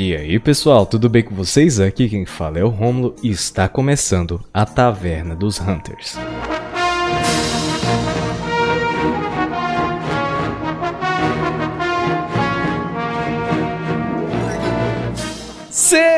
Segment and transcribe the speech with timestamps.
[0.00, 1.80] E aí pessoal, tudo bem com vocês?
[1.80, 6.16] Aqui quem fala é o Romulo e está começando a Taverna dos Hunters.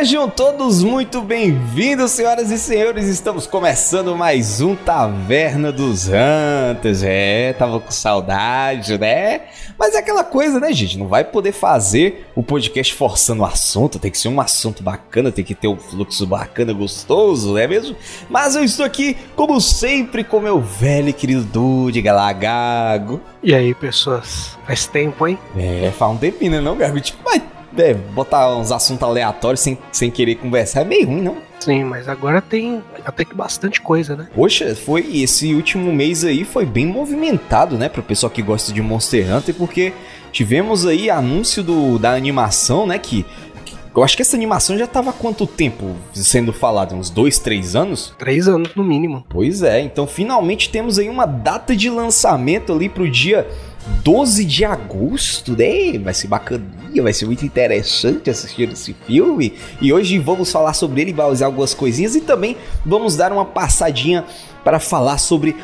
[0.01, 3.07] Sejam todos muito bem-vindos, senhoras e senhores.
[3.07, 7.03] Estamos começando mais um Taverna dos Hunters.
[7.03, 9.43] É, tava com saudade, né?
[9.79, 10.97] Mas é aquela coisa, né, gente?
[10.97, 13.99] Não vai poder fazer o podcast forçando o assunto.
[13.99, 17.67] Tem que ser um assunto bacana, tem que ter um fluxo bacana, gostoso, não é
[17.67, 17.95] mesmo?
[18.31, 23.21] Mas eu estou aqui, como sempre, com meu velho e querido Dude Galagago.
[23.43, 24.57] E aí, pessoas?
[24.67, 25.39] Faz tempo, hein?
[25.55, 27.03] É, faz um tempinho, né, não, Gabi?
[27.03, 27.43] Tipo, mas
[27.77, 31.37] é, botar uns assuntos aleatórios sem, sem querer conversar é meio ruim, não?
[31.59, 34.29] Sim, mas agora tem até que bastante coisa, né?
[34.35, 38.81] Poxa, foi esse último mês aí foi bem movimentado, né, pro pessoal que gosta de
[38.81, 39.93] Monster Hunter, porque
[40.33, 43.27] tivemos aí anúncio do, da animação, né, que
[43.95, 46.95] eu acho que essa animação já tava há quanto tempo sendo falada?
[46.95, 48.15] Uns dois, três anos?
[48.17, 49.27] Três anos no mínimo.
[49.29, 53.49] Pois é, então finalmente temos aí uma data de lançamento ali pro dia
[54.03, 55.99] 12 de agosto, né?
[55.99, 59.55] Vai ser bacaninha, vai ser muito interessante assistir esse filme.
[59.81, 63.45] E hoje vamos falar sobre ele, vai usar algumas coisinhas e também vamos dar uma
[63.45, 64.25] passadinha
[64.65, 65.57] para falar sobre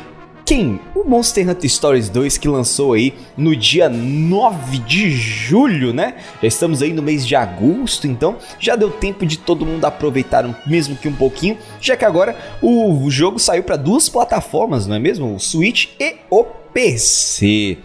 [0.47, 0.79] quem?
[0.95, 6.15] O Monster Hunter Stories 2 que lançou aí no dia 9 de julho, né?
[6.41, 10.63] Já estamos aí no mês de agosto, então já deu tempo de todo mundo aproveitar
[10.65, 14.99] mesmo que um pouquinho, já que agora o jogo saiu para duas plataformas, não é
[14.99, 15.35] mesmo?
[15.35, 17.77] O Switch e o PC.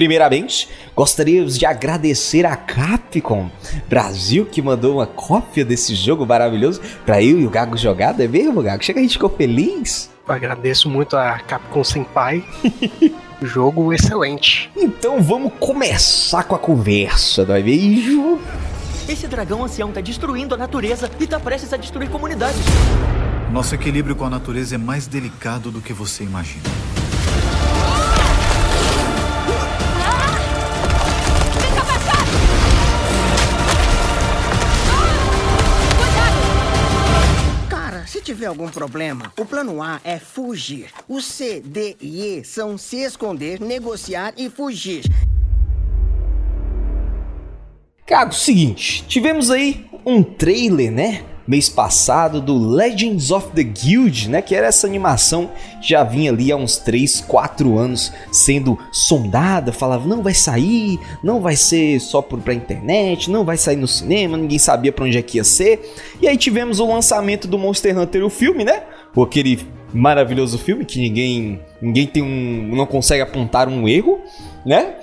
[0.00, 3.50] Primeiramente, gostaríamos de agradecer a Capcom
[3.86, 8.24] Brasil que mandou uma cópia desse jogo maravilhoso para eu e o Gago jogar, não
[8.24, 8.82] é mesmo, Gago?
[8.82, 10.10] Chega a gente ficou feliz.
[10.26, 12.42] Eu agradeço muito a Capcom Senpai.
[13.42, 14.70] jogo excelente.
[14.74, 18.40] Então vamos começar com a conversa, não é mesmo?
[19.06, 22.58] Esse dragão ancião tá destruindo a natureza e tá prestes a destruir comunidades.
[23.52, 26.64] Nosso equilíbrio com a natureza é mais delicado do que você imagina.
[38.30, 40.90] Tiver algum problema, o plano A é fugir.
[41.08, 45.02] O C, D e E são se esconder, negociar e fugir.
[48.06, 51.24] Cago, seguinte, tivemos aí um trailer, né?
[51.46, 56.30] Mês passado do Legends of the Guild, né, que era essa animação que já vinha
[56.30, 62.00] ali há uns 3, 4 anos sendo sondada, falava não vai sair, não vai ser
[62.00, 65.38] só por pra internet, não vai sair no cinema, ninguém sabia para onde é que
[65.38, 65.94] ia ser.
[66.20, 68.82] E aí tivemos o lançamento do Monster Hunter o filme, né?
[69.20, 69.58] Aquele
[69.92, 74.20] maravilhoso filme que ninguém ninguém tem um não consegue apontar um erro,
[74.64, 74.94] né?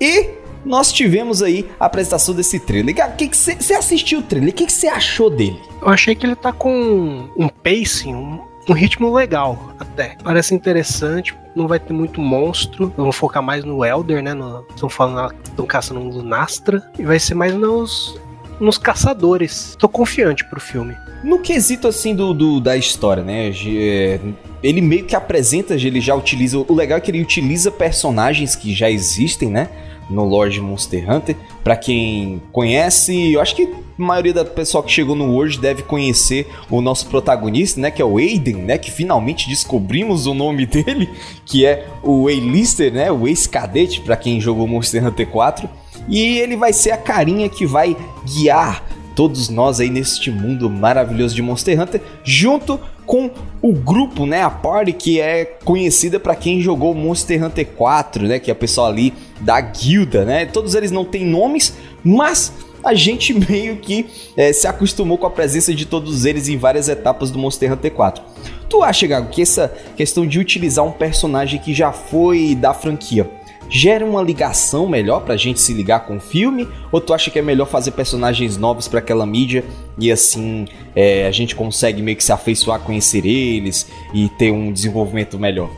[0.00, 0.30] E
[0.66, 2.94] nós tivemos aí a apresentação desse trailer.
[3.32, 4.50] Você assistiu o trailer?
[4.50, 5.60] O que você achou dele?
[5.80, 10.16] Eu achei que ele tá com um pacing, um, um ritmo legal até.
[10.24, 12.92] Parece interessante, não vai ter muito monstro.
[12.96, 14.32] Vamos focar mais no Elder, né?
[14.70, 16.82] Estão falando, estão caçando um Lunastra.
[16.98, 18.20] E vai ser mais nos,
[18.60, 19.76] nos caçadores.
[19.78, 20.96] Tô confiante pro filme.
[21.22, 23.50] No quesito assim do, do, da história, né?
[23.66, 24.20] É,
[24.62, 26.58] ele meio que apresenta, ele já utiliza.
[26.58, 29.68] O legal é que ele utiliza personagens que já existem, né?
[30.08, 31.36] no Lord Monster Hunter.
[31.62, 35.82] Para quem conhece, eu acho que a maioria da pessoa que chegou no World deve
[35.82, 40.66] conhecer o nosso protagonista, né, que é o Aiden, né, que finalmente descobrimos o nome
[40.66, 41.10] dele,
[41.44, 45.68] que é o A-Lister, né, o ex-cadete para quem jogou Monster Hunter 4.
[46.08, 48.82] E ele vai ser a carinha que vai guiar
[49.16, 53.30] todos nós aí neste mundo maravilhoso de Monster Hunter, junto com
[53.62, 58.38] o grupo, né, a party que é conhecida para quem jogou Monster Hunter 4, né,
[58.38, 60.44] que é o pessoal ali da guilda, né?
[60.44, 61.72] Todos eles não têm nomes,
[62.04, 62.52] mas
[62.84, 64.06] a gente meio que
[64.36, 67.92] é, se acostumou com a presença de todos eles em várias etapas do Monster Hunter
[67.92, 68.22] 4.
[68.68, 73.30] Tu acha, Gago, que essa questão de utilizar um personagem que já foi da franquia
[73.68, 76.68] gera uma ligação melhor pra gente se ligar com o filme?
[76.90, 79.64] Ou tu acha que é melhor fazer personagens novos para aquela mídia
[79.98, 84.72] e assim é, a gente consegue meio que se afeiçoar, conhecer eles e ter um
[84.72, 85.70] desenvolvimento melhor?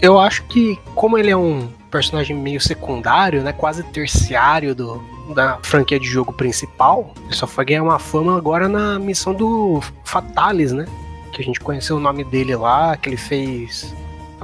[0.00, 5.02] Eu acho que, como ele é um personagem meio secundário, né, quase terciário do,
[5.34, 9.82] da franquia de jogo principal, ele só foi ganhar uma fama agora na missão do
[10.04, 10.86] Fatalis, né?
[11.32, 13.94] Que a gente conheceu o nome dele lá, que ele fez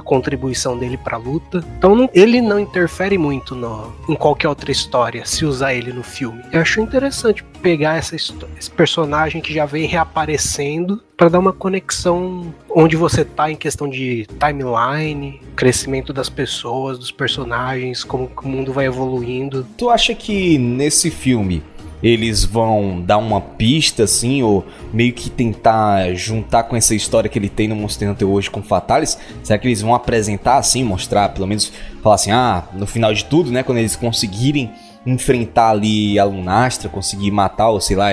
[0.07, 1.63] contribuição dele pra luta.
[1.77, 6.41] Então ele não interfere muito no, em qualquer outra história se usar ele no filme.
[6.51, 12.53] Eu acho interessante pegar essa, esse personagem que já vem reaparecendo para dar uma conexão
[12.69, 18.71] onde você tá em questão de timeline, crescimento das pessoas, dos personagens, como o mundo
[18.71, 19.65] vai evoluindo.
[19.77, 21.63] Tu acha que nesse filme
[22.01, 27.39] eles vão dar uma pista, assim, ou meio que tentar juntar com essa história que
[27.39, 29.17] ele tem no Monster Hunter hoje com Fatalis?
[29.43, 31.71] Será que eles vão apresentar, assim, mostrar, pelo menos,
[32.03, 34.71] falar assim, ah, no final de tudo, né, quando eles conseguirem
[35.05, 38.09] enfrentar ali a Lunastra, conseguir matar, ou sei lá,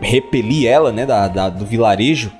[0.00, 2.32] repelir ela, né, da, da do vilarejo,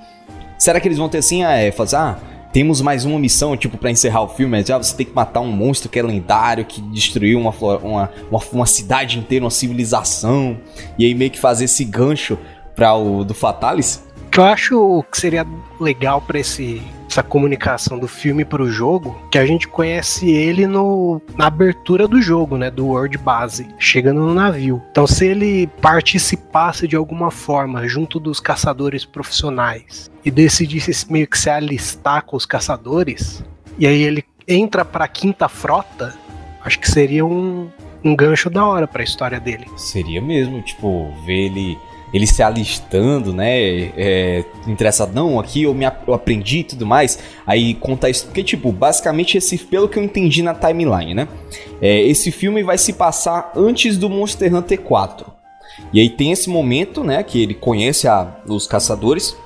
[0.56, 2.18] será que eles vão ter assim, ah, é, fazer, ah,
[2.56, 5.52] temos mais uma missão, tipo, para encerrar o filme, já você tem que matar um
[5.52, 10.58] monstro que é lendário, que destruiu uma, uma, uma, uma, cidade inteira, uma civilização,
[10.98, 12.38] e aí meio que fazer esse gancho
[12.74, 14.02] para o do Fatalis.
[14.30, 15.46] que eu acho que seria
[15.78, 16.80] legal para esse
[17.16, 22.06] essa comunicação do filme para o jogo, que a gente conhece ele no, na abertura
[22.06, 24.82] do jogo, né, do World Base, chegando no navio.
[24.90, 31.38] Então, se ele participasse de alguma forma junto dos caçadores profissionais e decidisse meio que
[31.38, 33.42] se alistar com os caçadores,
[33.78, 36.14] e aí ele entra para a quinta frota,
[36.62, 37.70] acho que seria um,
[38.04, 39.66] um gancho da hora para a história dele.
[39.76, 41.78] Seria mesmo, tipo, ver ele
[42.12, 43.50] ele se alistando, né?
[43.96, 47.18] É, interessado, não, aqui eu me eu aprendi e tudo mais.
[47.46, 48.26] Aí conta isso.
[48.26, 51.28] Porque, tipo, basicamente, esse, pelo que eu entendi na timeline, né?
[51.80, 55.26] É, esse filme vai se passar antes do Monster Hunter 4.
[55.92, 57.22] E aí tem esse momento, né?
[57.22, 59.36] Que ele conhece a, os caçadores.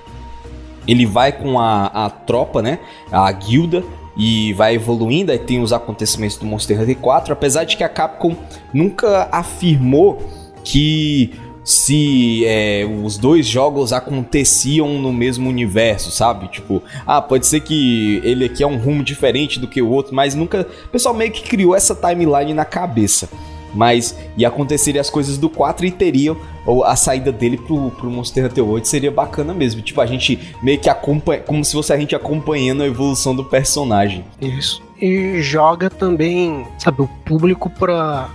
[0.86, 2.78] Ele vai com a, a tropa, né?
[3.10, 3.82] A guilda
[4.16, 7.88] e vai evoluindo, aí tem os acontecimentos do Monster Hunter 4, apesar de que a
[7.88, 8.36] Capcom
[8.74, 10.18] nunca afirmou
[10.62, 11.32] que
[11.64, 16.48] se é, os dois jogos aconteciam no mesmo universo, sabe?
[16.48, 20.14] Tipo, ah, pode ser que ele aqui é um rumo diferente do que o outro,
[20.14, 20.66] mas nunca.
[20.86, 23.28] O pessoal meio que criou essa timeline na cabeça.
[23.72, 26.36] Mas e aconteceriam as coisas do 4 e teriam
[26.66, 29.80] ou a saída dele pro, pro Monster Hunter 8 seria bacana mesmo.
[29.80, 31.40] Tipo, a gente meio que acompanha.
[31.40, 34.24] Como se fosse a gente acompanhando a evolução do personagem.
[34.40, 34.82] Isso.
[35.00, 38.28] E joga também, sabe, o público pra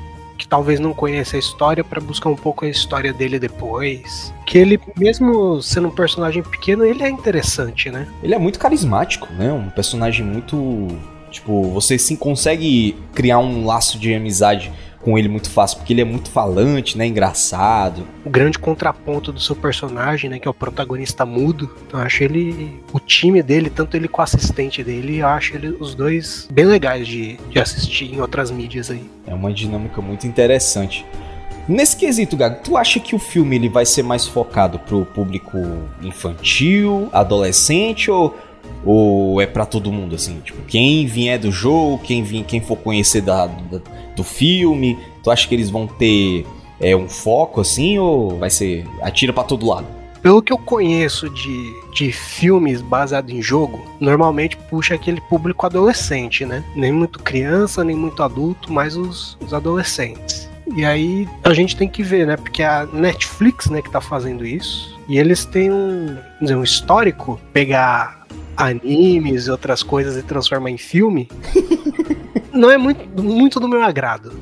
[0.45, 4.31] que talvez não conheça a história para buscar um pouco a história dele depois.
[4.45, 8.07] Que ele, mesmo sendo um personagem pequeno, ele é interessante, né?
[8.21, 9.51] Ele é muito carismático, né?
[9.51, 10.87] Um personagem muito.
[11.31, 14.71] Tipo, você sim consegue criar um laço de amizade
[15.05, 17.05] com ele muito fácil, porque ele é muito falante, né?
[17.05, 18.07] Engraçado.
[18.25, 20.39] O grande contraponto do seu personagem, né?
[20.39, 21.69] Que é o protagonista mudo.
[21.85, 22.81] Então eu acho ele.
[22.91, 26.65] O time dele, tanto ele com o assistente dele, eu acho ele, os dois bem
[26.65, 29.07] legais de, de assistir em outras mídias aí.
[29.27, 31.05] É uma dinâmica muito interessante.
[31.67, 35.57] Nesse quesito, Gago, tu acha que o filme ele vai ser mais focado pro público
[36.01, 38.35] infantil, adolescente ou,
[38.83, 40.39] ou é para todo mundo assim?
[40.39, 43.81] Tipo, quem vier do jogo, quem vir, quem for conhecer da, da
[44.15, 44.97] do filme?
[45.23, 46.45] Tu acha que eles vão ter
[46.79, 49.87] é, um foco assim ou vai ser atira para todo lado?
[50.21, 56.45] Pelo que eu conheço de, de filmes baseados em jogo, normalmente puxa aquele público adolescente,
[56.45, 56.63] né?
[56.75, 60.49] Nem muito criança, nem muito adulto, mas os, os adolescentes.
[60.75, 62.37] E aí a gente tem que ver, né?
[62.37, 64.99] Porque a Netflix, né, que tá fazendo isso.
[65.07, 68.25] E eles têm um, dizer, um histórico, pegar
[68.57, 71.29] animes e outras coisas e transformar em filme.
[72.55, 74.33] não é muito, muito do meu agrado.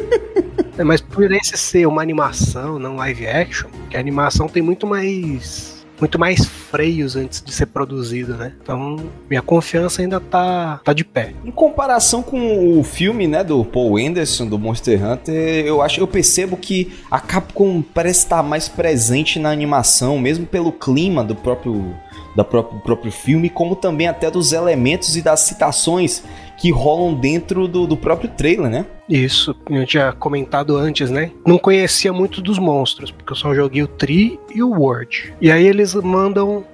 [0.76, 4.86] é, mas por esse ser uma animação, não live action, que a animação tem muito
[4.86, 8.52] mais muito mais freios antes de ser produzido, né?
[8.62, 8.96] Então,
[9.28, 11.34] minha confiança ainda tá, tá de pé.
[11.44, 16.06] Em comparação com o filme, né, do Paul Anderson, do Monster Hunter, eu acho, eu
[16.06, 21.94] percebo que a Capcom parece estar mais presente na animação, mesmo pelo clima do próprio
[22.38, 26.22] da próprio, próprio filme, como também até dos elementos e das citações
[26.56, 28.86] que rolam dentro do, do próprio trailer, né?
[29.08, 31.32] Isso, eu tinha comentado antes, né?
[31.44, 35.34] Não conhecia muito dos monstros, porque eu só joguei o Tree e o Word.
[35.40, 36.64] E aí eles mandam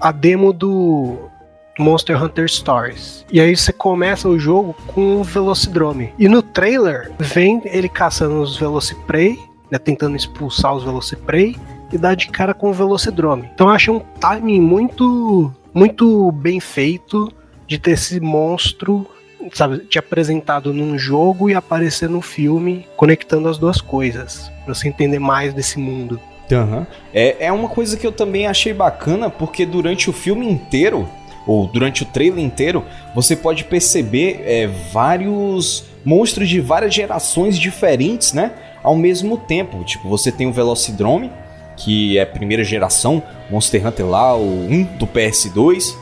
[0.00, 1.18] a demo do
[1.80, 3.26] Monster Hunter Stories.
[3.28, 6.12] E aí você começa o jogo com o Velocidrome.
[6.16, 9.36] E no trailer vem ele caçando os Velociprey,
[9.68, 11.56] né, tentando expulsar os Velociprey
[11.92, 13.48] e dá de cara com o Velocidrome.
[13.54, 17.32] Então eu achei um timing muito, muito bem feito
[17.66, 19.06] de ter esse monstro
[19.52, 24.88] sabe, te apresentado num jogo e aparecer no filme, conectando as duas coisas, pra você
[24.88, 26.20] entender mais desse mundo.
[26.50, 26.86] Uhum.
[27.12, 31.08] É, é uma coisa que eu também achei bacana, porque durante o filme inteiro,
[31.46, 38.32] ou durante o trailer inteiro, você pode perceber é, vários monstros de várias gerações diferentes,
[38.32, 38.52] né?
[38.82, 39.82] Ao mesmo tempo.
[39.84, 41.30] Tipo, você tem o Velocidrome,
[41.78, 45.94] que é primeira geração, Monster Hunter lá, o 1 do PS2.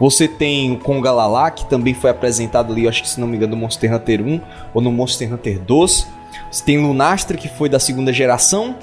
[0.00, 3.54] Você tem o Congalala, que também foi apresentado ali, acho que se não me engano,
[3.54, 4.40] no Monster Hunter 1
[4.72, 6.06] ou no Monster Hunter 2.
[6.50, 8.76] Você tem Lunastra, que foi da segunda geração.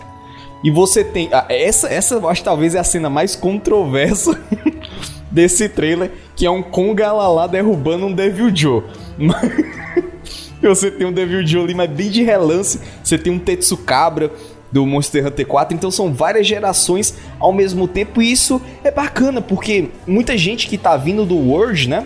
[0.64, 1.30] E você tem.
[1.32, 4.40] Ah, essa, essa acho talvez é a cena mais controversa
[5.32, 8.84] desse trailer, que é um Congalala derrubando um Devil Joe.
[10.62, 12.80] você tem um Devil Joe ali, mas bem de relance.
[13.04, 14.32] Você tem um Tetsu Cabra,
[14.76, 19.42] do Monster Hunter 4, então são várias gerações ao mesmo tempo e isso é bacana,
[19.42, 22.06] porque muita gente que tá vindo do World, né?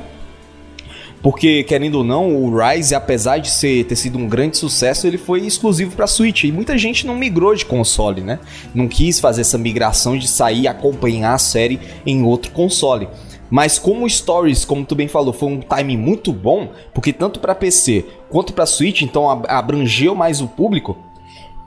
[1.19, 5.17] Porque, querendo ou não, o Rise, apesar de ser, ter sido um grande sucesso, ele
[5.17, 6.45] foi exclusivo para Switch.
[6.45, 8.39] E muita gente não migrou de console, né?
[8.73, 13.09] Não quis fazer essa migração de sair e acompanhar a série em outro console.
[13.49, 17.55] Mas como Stories, como tu bem falou, foi um timing muito bom, porque tanto para
[17.55, 20.95] PC quanto para Switch, então abrangeu mais o público,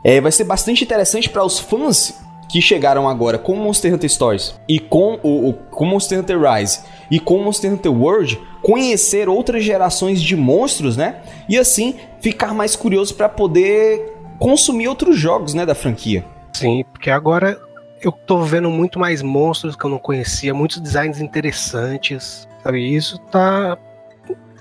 [0.05, 4.55] é, vai ser bastante interessante para os fãs que chegaram agora com Monster Hunter Stories
[4.69, 6.81] e com o, o com Monster Hunter Rise
[7.11, 11.23] e com Monster Hunter World conhecer outras gerações de monstros, né?
[11.49, 16.25] E assim ficar mais curioso para poder consumir outros jogos, né, da franquia.
[16.53, 17.59] Sim, porque agora
[18.03, 22.95] eu tô vendo muito mais monstros que eu não conhecia, muitos designs interessantes, sabe?
[22.95, 23.79] Isso tá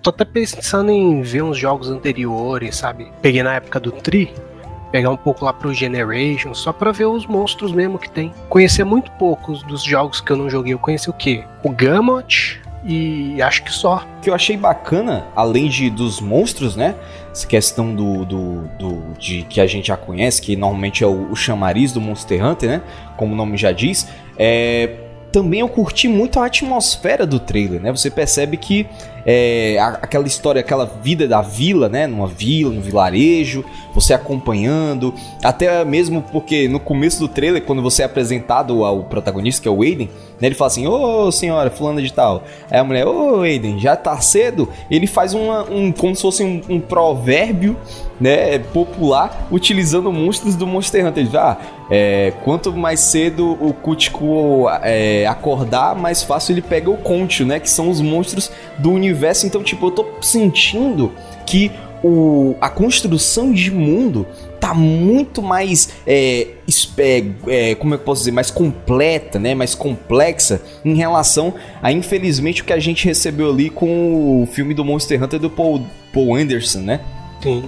[0.02, 3.12] tô até pensando em ver uns jogos anteriores, sabe?
[3.22, 4.34] Peguei na época do Tri,
[4.92, 8.34] pegar um pouco lá pro Generation, só para ver os monstros mesmo que tem.
[8.50, 10.74] Conhecer muito poucos dos jogos que eu não joguei.
[10.74, 11.44] Eu conheci o quê?
[11.64, 14.06] O Gamut e acho que só.
[14.18, 16.96] O que eu achei bacana, além de dos monstros, né?
[17.32, 21.32] Essa questão do, do, do de que a gente já conhece, que normalmente é o,
[21.32, 22.82] o chamariz do Monster Hunter, né?
[23.16, 24.08] Como o nome já diz,
[24.38, 24.98] é
[25.32, 27.90] também eu curti muito a atmosfera do trailer, né?
[27.92, 28.86] Você percebe que
[29.26, 32.08] é, aquela história, aquela vida da vila, né?
[32.08, 33.64] Numa vila, no vilarejo,
[33.94, 35.14] você acompanhando,
[35.44, 39.72] até mesmo porque no começo do trailer, quando você é apresentado ao protagonista, que é
[39.72, 40.10] o Aiden,
[40.40, 42.44] né, ele fala assim: Ô oh, senhora, fulana de tal.
[42.70, 44.68] Aí a mulher, ô oh, Aiden, já tá cedo?
[44.90, 47.78] Ele faz uma, um, como se fosse um, um provérbio
[48.20, 51.28] né, popular utilizando monstros do Monster Hunter.
[51.36, 51.58] Ah,
[51.90, 57.60] é, quanto mais cedo o Cutico é, acordar, mais fácil ele pega o Concho, né?
[57.60, 59.11] Que são os monstros do universo.
[59.48, 61.12] Então, tipo, eu tô sentindo
[61.46, 61.72] que
[62.04, 64.26] o, a construção de mundo
[64.60, 66.48] tá muito mais é,
[66.98, 68.32] é, é, como eu posso dizer?
[68.32, 69.56] Mais completa né?
[69.56, 74.74] Mais complexa em relação a infelizmente o que a gente recebeu ali com o filme
[74.74, 77.02] do Monster Hunter do Paul, Paul Anderson né?
[77.42, 77.64] Sim.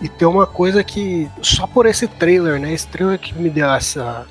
[0.00, 2.72] E tem uma coisa que só por esse trailer né?
[2.72, 4.26] Esse trailer que me deu essa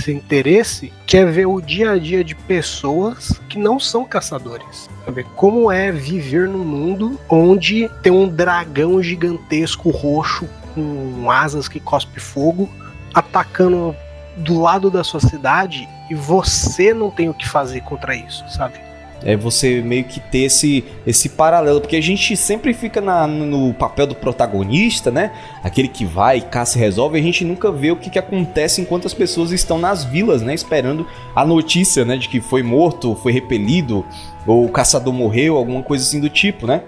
[0.00, 4.88] esse interesse que é ver o dia a dia de pessoas que não são caçadores
[5.04, 5.24] Sabe?
[5.36, 12.20] Como é viver num mundo onde tem um dragão gigantesco roxo com asas que cospe
[12.20, 12.68] fogo
[13.14, 13.94] atacando
[14.36, 18.89] do lado da sua cidade e você não tem o que fazer contra isso, sabe?
[19.22, 23.74] É você meio que ter esse, esse paralelo, porque a gente sempre fica na, no
[23.74, 25.32] papel do protagonista, né?
[25.62, 28.80] Aquele que vai, caça e resolve, e a gente nunca vê o que, que acontece
[28.80, 30.54] enquanto as pessoas estão nas vilas, né?
[30.54, 32.16] Esperando a notícia, né?
[32.16, 34.04] De que foi morto, foi repelido,
[34.46, 36.82] ou o caçador morreu, alguma coisa assim do tipo, né?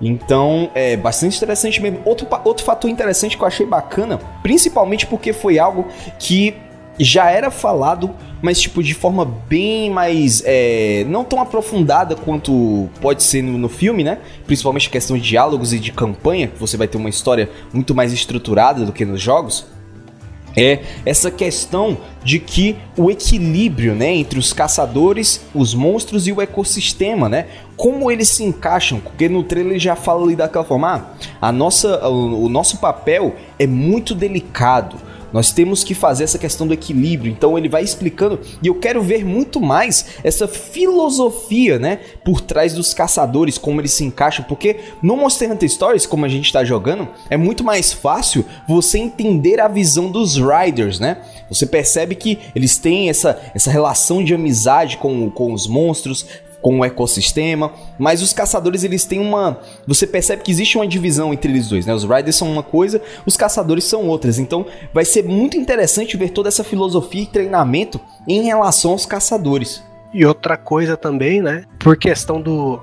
[0.00, 2.00] Então, é bastante interessante mesmo.
[2.04, 5.86] Outro, outro fator interessante que eu achei bacana, principalmente porque foi algo
[6.18, 6.54] que
[6.98, 8.10] já era falado,
[8.40, 13.68] mas tipo de forma bem mais é, não tão aprofundada quanto pode ser no, no,
[13.68, 14.18] filme, né?
[14.46, 17.94] Principalmente a questão de diálogos e de campanha, que você vai ter uma história muito
[17.94, 19.66] mais estruturada do que nos jogos.
[20.58, 26.40] É essa questão de que o equilíbrio, né, entre os caçadores, os monstros e o
[26.40, 27.46] ecossistema, né?
[27.76, 28.98] Como eles se encaixam?
[28.98, 31.10] Porque no trailer já fala ali daquela forma,
[31.40, 34.96] ah, a nossa, o, o nosso papel é muito delicado
[35.36, 37.30] nós temos que fazer essa questão do equilíbrio.
[37.30, 42.72] Então ele vai explicando e eu quero ver muito mais essa filosofia, né, por trás
[42.72, 46.64] dos caçadores, como eles se encaixam, porque no Monster Hunter Stories, como a gente está
[46.64, 51.18] jogando, é muito mais fácil você entender a visão dos Riders, né?
[51.50, 56.26] Você percebe que eles têm essa, essa relação de amizade com, com os monstros,
[56.60, 61.32] com o ecossistema, mas os caçadores eles têm uma, você percebe que existe uma divisão
[61.32, 61.94] entre eles dois, né?
[61.94, 64.38] Os riders são uma coisa, os caçadores são outras.
[64.38, 69.82] Então, vai ser muito interessante ver toda essa filosofia e treinamento em relação aos caçadores.
[70.12, 71.64] E outra coisa também, né?
[71.78, 72.80] Por questão do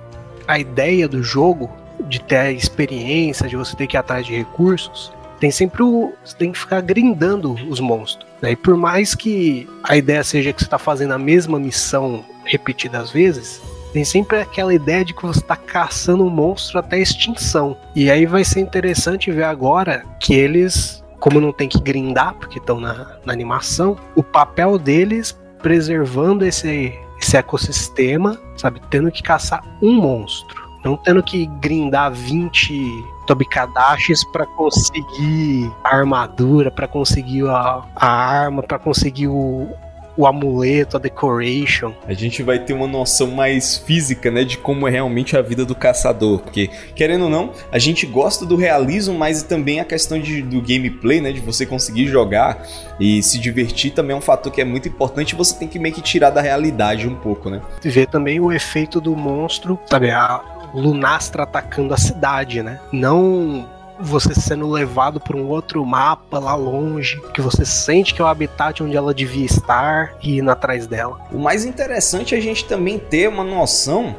[0.47, 1.69] a ideia do jogo
[2.07, 6.13] de ter a experiência, de você ter que ir atrás de recursos, tem sempre o.
[6.23, 8.29] Você tem que ficar grindando os monstros.
[8.41, 8.51] Né?
[8.51, 13.11] E por mais que a ideia seja que você está fazendo a mesma missão repetidas
[13.11, 13.61] vezes,
[13.93, 17.77] tem sempre aquela ideia de que você está caçando um monstro até extinção.
[17.95, 22.57] E aí vai ser interessante ver agora que eles, como não tem que grindar, porque
[22.57, 28.81] estão na, na animação, o papel deles preservando esse, esse ecossistema, sabe?
[28.89, 30.62] Tendo que caçar um monstro.
[30.83, 38.61] Não tendo que grindar 20 Tobikadashis para conseguir a armadura, para conseguir a, a arma,
[38.61, 39.69] para conseguir o,
[40.15, 41.93] o amuleto, a decoration.
[42.07, 45.65] A gente vai ter uma noção mais física, né, de como é realmente a vida
[45.65, 50.19] do caçador, porque querendo ou não, a gente gosta do realismo, mas também a questão
[50.19, 52.65] de, do gameplay, né, de você conseguir jogar
[52.99, 55.35] e se divertir também é um fator que é muito importante.
[55.35, 57.61] Você tem que meio que tirar da realidade um pouco, né?
[57.81, 62.79] Ver também o efeito do monstro, sabe, a Lunastra atacando a cidade, né?
[62.91, 63.67] Não
[63.99, 68.27] você sendo levado para um outro mapa lá longe, que você sente que é o
[68.27, 71.19] habitat onde ela devia estar e indo atrás dela.
[71.31, 74.15] O mais interessante é a gente também ter uma noção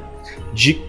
[0.52, 0.80] de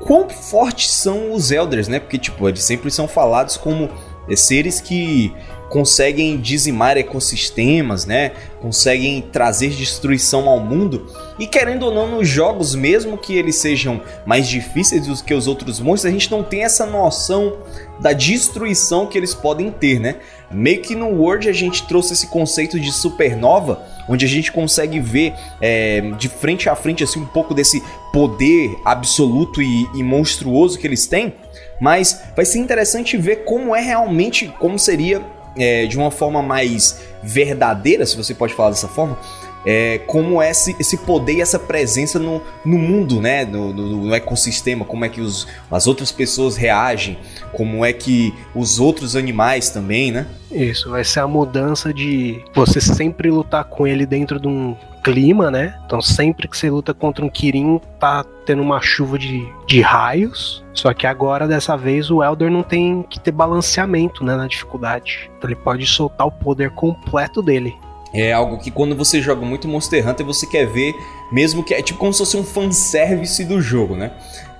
[0.00, 2.00] quão fortes são os Elders, né?
[2.00, 3.90] Porque, tipo, eles sempre são falados como
[4.34, 5.34] seres que
[5.70, 8.32] conseguem dizimar ecossistemas, né?
[8.60, 11.06] Conseguem trazer destruição ao mundo.
[11.38, 15.46] E querendo ou não, nos jogos, mesmo que eles sejam mais difíceis do que os
[15.46, 17.56] outros monstros, a gente não tem essa noção
[18.00, 20.16] da destruição que eles podem ter, né?
[20.50, 24.98] Meio que no World a gente trouxe esse conceito de supernova, onde a gente consegue
[24.98, 27.80] ver é, de frente a frente assim um pouco desse
[28.12, 31.32] poder absoluto e, e monstruoso que eles têm.
[31.80, 35.24] Mas vai ser interessante ver como é realmente, como seria
[35.56, 39.18] é, de uma forma mais verdadeira, se você pode falar dessa forma,
[39.64, 43.44] é, como é esse, esse poder e essa presença no, no mundo, né?
[43.44, 47.18] No, no, no, ecossistema, como é que os, as outras pessoas reagem,
[47.52, 50.26] como é que os outros animais também, né?
[50.50, 55.50] Isso, vai ser a mudança de você sempre lutar com ele dentro de um clima,
[55.50, 55.78] né?
[55.86, 60.64] Então sempre que você luta contra um Kirin, tá tendo uma chuva de, de raios.
[60.72, 65.30] Só que agora, dessa vez, o Elder não tem que ter balanceamento né, na dificuldade.
[65.36, 67.74] Então ele pode soltar o poder completo dele.
[68.12, 70.94] É algo que quando você joga muito Monster Hunter, você quer ver,
[71.30, 74.10] mesmo que é tipo como se fosse um fanservice do jogo, né?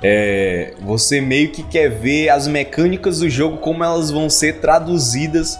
[0.02, 5.59] É, você meio que quer ver as mecânicas do jogo, como elas vão ser traduzidas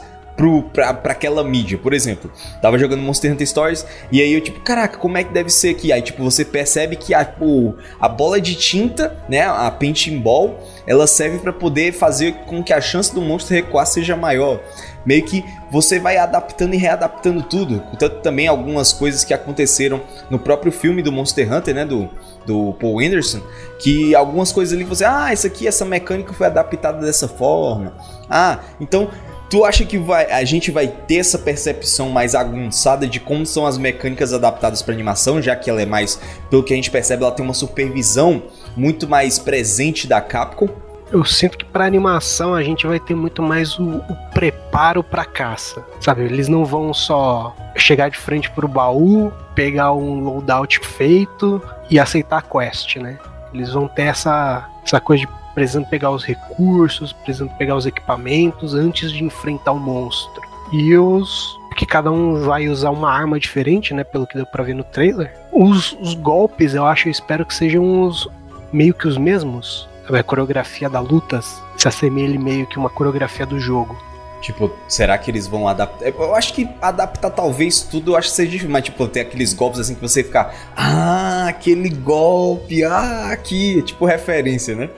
[0.73, 1.78] pra aquela mídia.
[1.78, 2.30] Por exemplo,
[2.62, 5.70] tava jogando Monster Hunter Stories e aí eu, tipo, caraca, como é que deve ser
[5.70, 5.92] aqui?
[5.92, 10.59] Aí, tipo, você percebe que a, o, a bola de tinta, né, a painting ball,
[10.87, 14.61] ela serve para poder fazer com que a chance do monstro recuar seja maior.
[15.04, 17.82] Meio que você vai adaptando e readaptando tudo.
[17.99, 22.09] Tanto também algumas coisas que aconteceram no próprio filme do Monster Hunter, né, do,
[22.44, 23.40] do Paul Anderson,
[23.78, 27.95] que algumas coisas ali você, ah, isso aqui, essa mecânica foi adaptada dessa forma.
[28.28, 29.08] Ah, então
[29.50, 33.67] Tu acha que vai, a gente vai ter essa percepção mais aguçada de como são
[33.67, 37.25] as mecânicas adaptadas para animação, já que ela é mais, pelo que a gente percebe,
[37.25, 38.45] ela tem uma supervisão
[38.76, 40.69] muito mais presente da Capcom?
[41.10, 45.25] Eu sinto que para animação a gente vai ter muito mais o, o preparo para
[45.25, 46.23] caça, sabe?
[46.23, 51.60] Eles não vão só chegar de frente pro baú, pegar um loadout feito
[51.91, 53.19] e aceitar a quest, né?
[53.52, 58.75] Eles vão ter essa, essa coisa de precisando pegar os recursos, precisando pegar os equipamentos
[58.75, 60.43] antes de enfrentar o monstro.
[60.73, 64.04] E os que cada um vai usar uma arma diferente, né?
[64.04, 65.34] Pelo que deu pra ver no trailer.
[65.52, 68.28] Os, os golpes, eu acho, eu espero que sejam os
[68.73, 69.89] meio que os mesmos.
[70.08, 73.97] A coreografia da luta se assemelhe meio que uma coreografia do jogo.
[74.41, 76.08] Tipo, será que eles vão adaptar?
[76.08, 79.52] Eu acho que adaptar talvez tudo, eu acho que seja difícil, mas tipo, ter aqueles
[79.52, 84.89] golpes assim que você ficar, ah, aquele golpe, ah, aqui, tipo referência, né?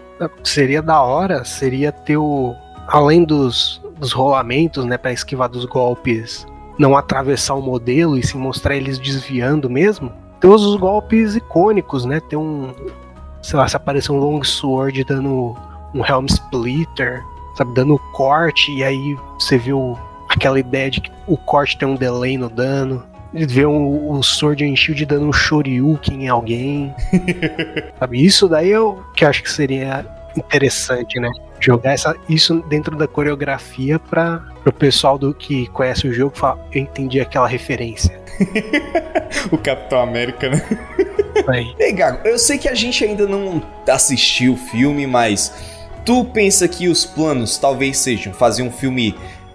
[0.43, 2.55] Seria da hora seria ter o.
[2.89, 6.47] Além dos, dos rolamentos, né, para esquivar dos golpes,
[6.79, 10.13] não atravessar o modelo e se mostrar eles desviando mesmo.
[10.41, 12.21] Ter os golpes icônicos, né?
[12.29, 12.75] Ter um.
[13.41, 15.57] Sei lá, se aparecer um Long Sword dando
[15.95, 17.23] um Helm Splitter,
[17.57, 19.97] sabe, dando corte, e aí você viu
[20.29, 24.65] aquela ideia de que o corte tem um delay no dano ver um, um Sword
[24.65, 26.95] and Shield dando um Shoryuken em alguém.
[27.99, 28.25] Sabe?
[28.25, 30.05] Isso daí eu que acho que seria
[30.37, 31.31] interessante, né?
[31.61, 36.59] Jogar essa, isso dentro da coreografia para o pessoal do que conhece o jogo falar,
[36.73, 38.21] eu entendi aquela referência.
[39.51, 40.63] o Capitão América, né?
[41.79, 45.53] Ei, Gago, eu sei que a gente ainda não assistiu o filme, mas
[46.05, 49.15] tu pensa que os planos talvez sejam fazer um filme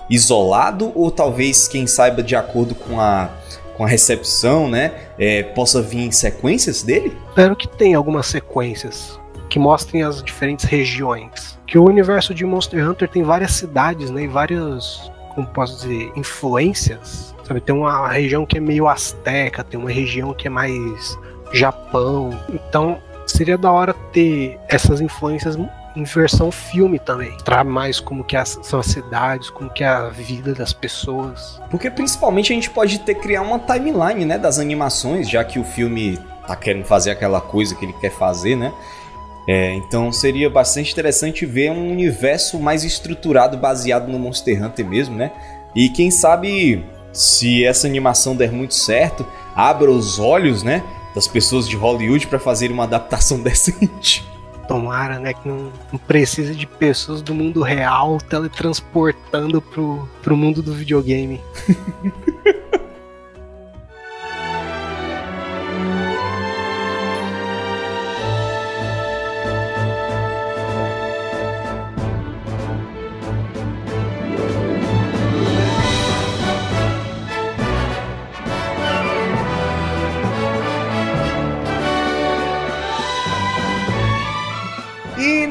[0.09, 3.29] isolado ou talvez, quem saiba, de acordo com a
[3.77, 4.91] com a recepção, né?
[5.17, 7.15] É, possa vir sequências dele?
[7.29, 11.57] Espero que tenha algumas sequências que mostrem as diferentes regiões.
[11.67, 14.23] Que o universo de Monster Hunter tem várias cidades, né?
[14.23, 17.35] E várias, como posso dizer, influências.
[17.43, 21.17] Sabe, tem uma região que é meio asteca, tem uma região que é mais
[21.53, 22.37] Japão.
[22.49, 25.55] Então, seria da hora ter essas influências
[25.97, 27.31] em versão filme também.
[27.31, 31.59] Mostrar mais como que as, são as cidades, como que é a vida das pessoas.
[31.71, 35.63] Porque principalmente a gente pode ter criar uma timeline, né, das animações, já que o
[35.63, 38.71] filme tá querendo fazer aquela coisa que ele quer fazer, né?
[39.49, 45.15] É, então seria bastante interessante ver um universo mais estruturado baseado no Monster Hunter mesmo,
[45.15, 45.31] né?
[45.75, 46.83] E quem sabe
[47.13, 50.83] se essa animação der muito certo, abra os olhos, né,
[51.15, 54.23] das pessoas de Hollywood para fazer uma adaptação decente.
[54.67, 60.61] Tomara, né, que não, não precise de pessoas do mundo real teletransportando pro, pro mundo
[60.61, 61.41] do videogame.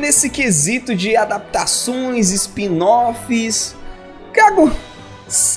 [0.07, 3.75] nesse quesito de adaptações, spin-offs,
[4.33, 4.71] Gago,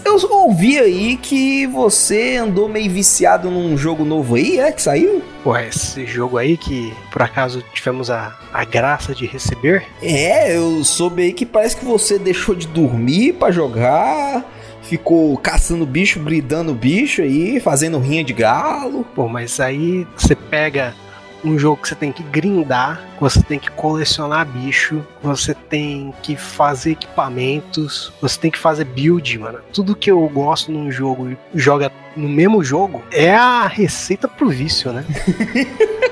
[0.03, 4.71] eu ouvi aí que você andou meio viciado num jogo novo aí, é?
[4.71, 5.21] Que saiu?
[5.43, 9.85] Pô, esse jogo aí que por acaso tivemos a, a graça de receber.
[10.01, 14.43] É, eu soube aí que parece que você deixou de dormir pra jogar,
[14.81, 19.05] ficou caçando bicho, bridando bicho aí, fazendo rinha de galo.
[19.13, 20.95] Pô, mas aí você pega
[21.43, 26.35] um jogo que você tem que grindar, você tem que colecionar bicho, você tem que
[26.35, 29.59] fazer equipamentos, você tem que fazer build, mano.
[29.73, 34.49] Tudo que eu gosto num jogo e joga no mesmo jogo é a receita pro
[34.49, 35.05] vício, né?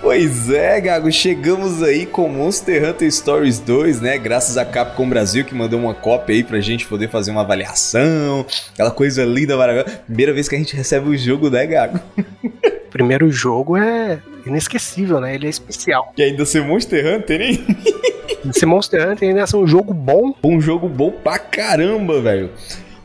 [0.00, 4.16] Pois é, Gago, chegamos aí com Monster Hunter Stories 2, né?
[4.16, 8.46] Graças a Capcom Brasil que mandou uma cópia aí pra gente poder fazer uma avaliação,
[8.72, 10.02] aquela coisa linda, maravilhosa.
[10.06, 12.00] Primeira vez que a gente recebe o jogo, né, Gago?
[12.92, 15.34] Primeiro jogo é inesquecível, né?
[15.34, 16.12] Ele é especial.
[16.16, 17.64] E ainda ser Monster Hunter, hein?
[18.48, 20.34] Esse Monster Hunter ainda é um jogo bom.
[20.44, 22.50] Um jogo bom pra caramba, velho.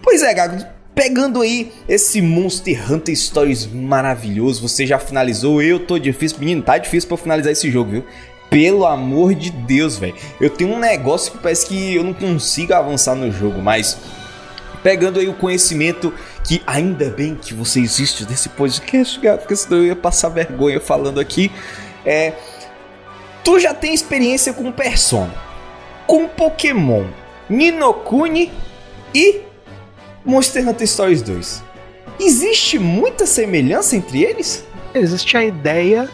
[0.02, 0.64] Pois é, Gago,
[0.96, 5.62] pegando aí esse Monster Hunter Stories maravilhoso, você já finalizou?
[5.62, 8.06] Eu tô difícil, menino, tá difícil pra finalizar esse jogo, viu?
[8.50, 10.16] Pelo amor de Deus, velho.
[10.42, 13.98] Eu tenho um negócio que parece que eu não consigo avançar no jogo, mas
[14.82, 16.14] pegando aí o conhecimento
[16.48, 20.80] que ainda bem que você existe desse podcast, gato, porque senão eu ia passar vergonha
[20.80, 21.52] falando aqui.
[22.06, 22.34] É,
[23.44, 25.34] tu já tem experiência com Persona,
[26.08, 27.04] com Pokémon,
[27.50, 28.50] Ninokuni
[29.14, 29.42] e
[30.24, 31.64] Monster Hunter Stories 2.
[32.18, 34.66] Existe muita semelhança entre eles?
[34.94, 36.10] Existe a ideia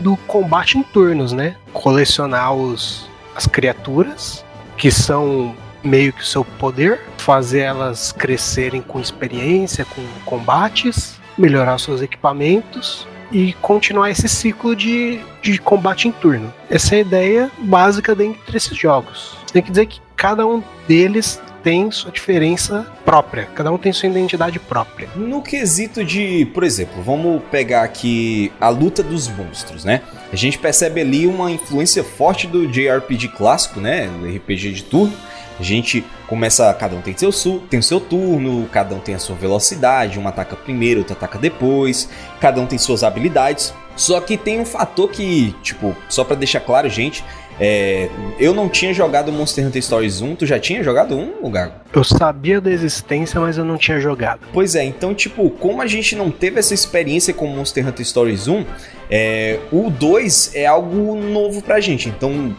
[0.00, 1.56] do combate em turnos, né?
[1.72, 4.44] Colecionar os, as criaturas
[4.76, 11.78] que são meio que o seu poder, fazer elas crescerem com experiência, com combates, melhorar
[11.78, 16.50] seus equipamentos e continuar esse ciclo de, de combate em turno.
[16.70, 19.36] Essa é a ideia básica dentre esses jogos.
[19.52, 24.08] Tem que dizer que cada um deles tem sua diferença própria, cada um tem sua
[24.08, 25.10] identidade própria.
[25.14, 30.00] No quesito de, por exemplo, vamos pegar aqui a luta dos monstros, né?
[30.32, 34.06] A gente percebe ali uma influência forte do JRPG clássico, né?
[34.06, 35.12] Do RPG de turno
[35.58, 39.18] a gente começa, cada um tem seu, tem o seu turno, cada um tem a
[39.18, 42.08] sua velocidade, um ataca primeiro, outro ataca depois,
[42.40, 43.74] cada um tem suas habilidades.
[43.96, 47.24] Só que tem um fator que, tipo, só para deixar claro, gente,
[47.60, 51.82] é, eu não tinha jogado Monster Hunter Stories 1, tu já tinha jogado um, lugar?
[51.92, 54.40] Eu sabia da existência, mas eu não tinha jogado.
[54.52, 58.46] Pois é, então, tipo, como a gente não teve essa experiência com Monster Hunter Stories
[58.46, 58.64] 1,
[59.10, 62.08] é, o 2 é algo novo pra gente.
[62.08, 62.54] Então,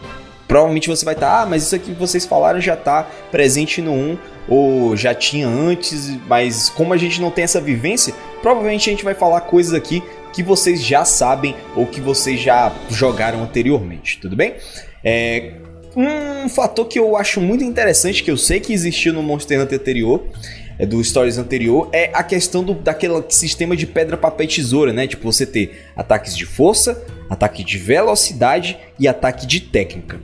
[0.50, 3.80] provavelmente você vai estar, tá, ah, mas isso aqui que vocês falaram já está presente
[3.80, 8.90] no 1 ou já tinha antes, mas como a gente não tem essa vivência, provavelmente
[8.90, 13.44] a gente vai falar coisas aqui que vocês já sabem ou que vocês já jogaram
[13.44, 14.54] anteriormente, tudo bem?
[15.04, 15.52] É,
[15.96, 19.78] um fator que eu acho muito interessante, que eu sei que existiu no Monster Hunter
[19.78, 20.24] anterior,
[20.86, 25.06] do Stories anterior, é a questão do, daquele sistema de pedra, papel e tesoura, né?
[25.06, 30.20] Tipo, você ter ataques de força, ataque de velocidade e ataque de técnica.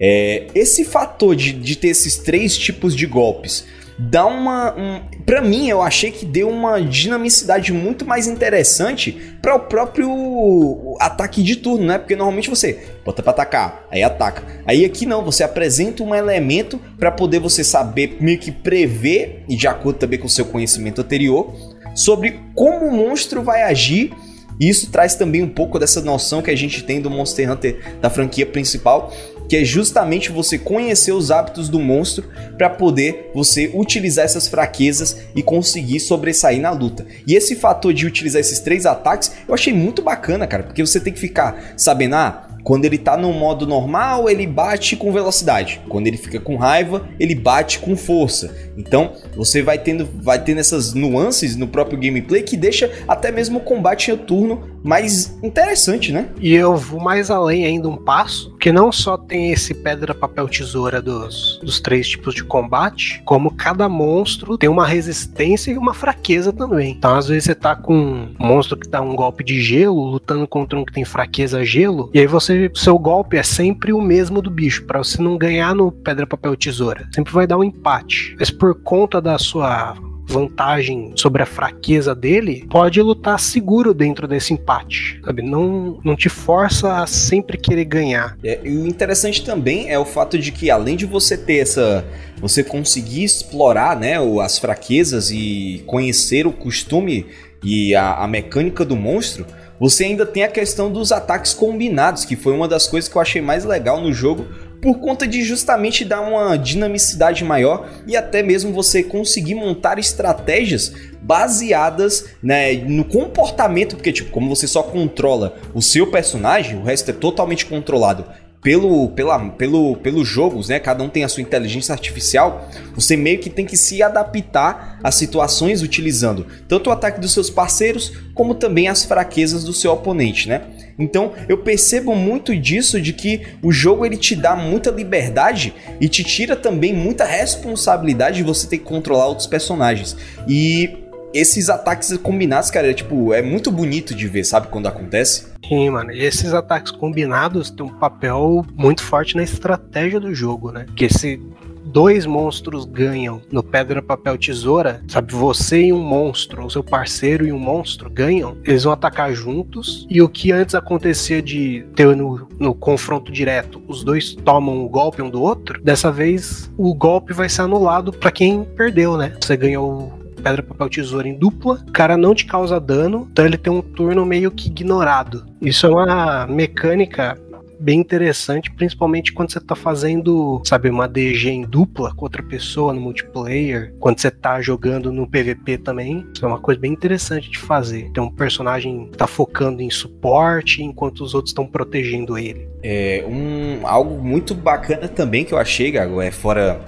[0.00, 3.64] É, esse fator de, de ter esses três tipos de golpes
[3.98, 4.74] dá uma.
[4.74, 10.96] Um, para mim, eu achei que deu uma dinamicidade muito mais interessante para o próprio
[11.00, 11.98] ataque de turno, né?
[11.98, 14.42] Porque normalmente você bota para atacar, aí ataca.
[14.66, 19.56] Aí aqui não, você apresenta um elemento para poder você saber meio que prever e
[19.56, 21.52] de acordo também com o seu conhecimento anterior
[21.94, 24.12] sobre como o monstro vai agir
[24.60, 27.98] e isso traz também um pouco dessa noção que a gente tem do Monster Hunter
[28.00, 29.12] da franquia principal,
[29.48, 35.16] que é justamente você conhecer os hábitos do monstro para poder você utilizar essas fraquezas
[35.34, 37.06] e conseguir sobressair na luta.
[37.26, 41.00] E esse fator de utilizar esses três ataques, eu achei muito bacana, cara, porque você
[41.00, 45.80] tem que ficar sabendo, ah, quando ele tá no modo normal, ele bate com velocidade.
[45.88, 48.54] Quando ele fica com raiva, ele bate com força.
[48.76, 53.58] Então, você vai tendo, vai tendo essas nuances no próprio gameplay que deixa até mesmo
[53.58, 56.30] o combate em turno mais interessante, né?
[56.40, 60.48] E eu vou mais além ainda um passo, que não só tem esse pedra, papel,
[60.48, 65.94] tesoura dos, dos três tipos de combate, como cada monstro tem uma resistência e uma
[65.94, 66.92] fraqueza também.
[66.92, 70.46] Então, às vezes, você tá com um monstro que dá um golpe de gelo, lutando
[70.46, 74.40] contra um que tem fraqueza gelo, e aí você, seu golpe é sempre o mesmo
[74.40, 77.08] do bicho, para você não ganhar no pedra, papel, tesoura.
[77.14, 78.36] Sempre vai dar um empate.
[78.38, 79.96] Mas por conta da sua
[80.28, 85.42] vantagem sobre a fraqueza dele, pode lutar seguro dentro desse empate, sabe?
[85.42, 88.36] Não, não te força a sempre querer ganhar.
[88.44, 92.04] É, e o interessante também é o fato de que além de você ter essa,
[92.40, 97.26] você conseguir explorar, né, as fraquezas e conhecer o costume
[97.64, 99.46] e a, a mecânica do monstro,
[99.80, 103.22] você ainda tem a questão dos ataques combinados, que foi uma das coisas que eu
[103.22, 104.46] achei mais legal no jogo,
[104.80, 110.92] por conta de justamente dar uma dinamicidade maior e até mesmo você conseguir montar estratégias
[111.20, 117.10] baseadas né, no comportamento, porque tipo, como você só controla o seu personagem, o resto
[117.10, 118.24] é totalmente controlado
[118.68, 120.78] pelo, pela, pelo, pelos jogos, né?
[120.78, 122.68] Cada um tem a sua inteligência artificial.
[122.94, 127.48] Você meio que tem que se adaptar às situações utilizando tanto o ataque dos seus
[127.48, 130.64] parceiros como também as fraquezas do seu oponente, né?
[130.98, 136.06] Então eu percebo muito disso de que o jogo ele te dá muita liberdade e
[136.06, 140.14] te tira também muita responsabilidade de você ter que controlar outros personagens.
[140.46, 145.46] E esses ataques combinados, cara, é, tipo, é muito bonito de ver, sabe, quando acontece.
[145.66, 146.12] Sim, mano.
[146.12, 150.84] E esses ataques combinados têm um papel muito forte na estratégia do jogo, né?
[150.86, 151.40] Porque se
[151.88, 155.32] dois monstros ganham no pedra, papel, tesoura, sabe?
[155.34, 160.06] Você e um monstro, o seu parceiro e um monstro ganham, eles vão atacar juntos.
[160.08, 164.88] E o que antes acontecia de ter no, no confronto direto, os dois tomam o
[164.88, 169.34] golpe um do outro, dessa vez o golpe vai ser anulado para quem perdeu, né?
[169.40, 173.58] Você ganhou pedra, papel, tesoura em dupla, o cara não te causa dano, então ele
[173.58, 175.46] tem um turno meio que ignorado.
[175.60, 177.36] Isso é uma mecânica
[177.78, 182.92] bem interessante, principalmente quando você tá fazendo, sabe, uma DG em dupla com outra pessoa
[182.92, 186.26] no multiplayer, quando você tá jogando no PVP também.
[186.34, 188.10] Isso é uma coisa bem interessante de fazer.
[188.12, 192.68] Tem um personagem tá focando em suporte enquanto os outros estão protegendo ele.
[192.82, 196.80] É um algo muito bacana também que eu achei, Gago, é fora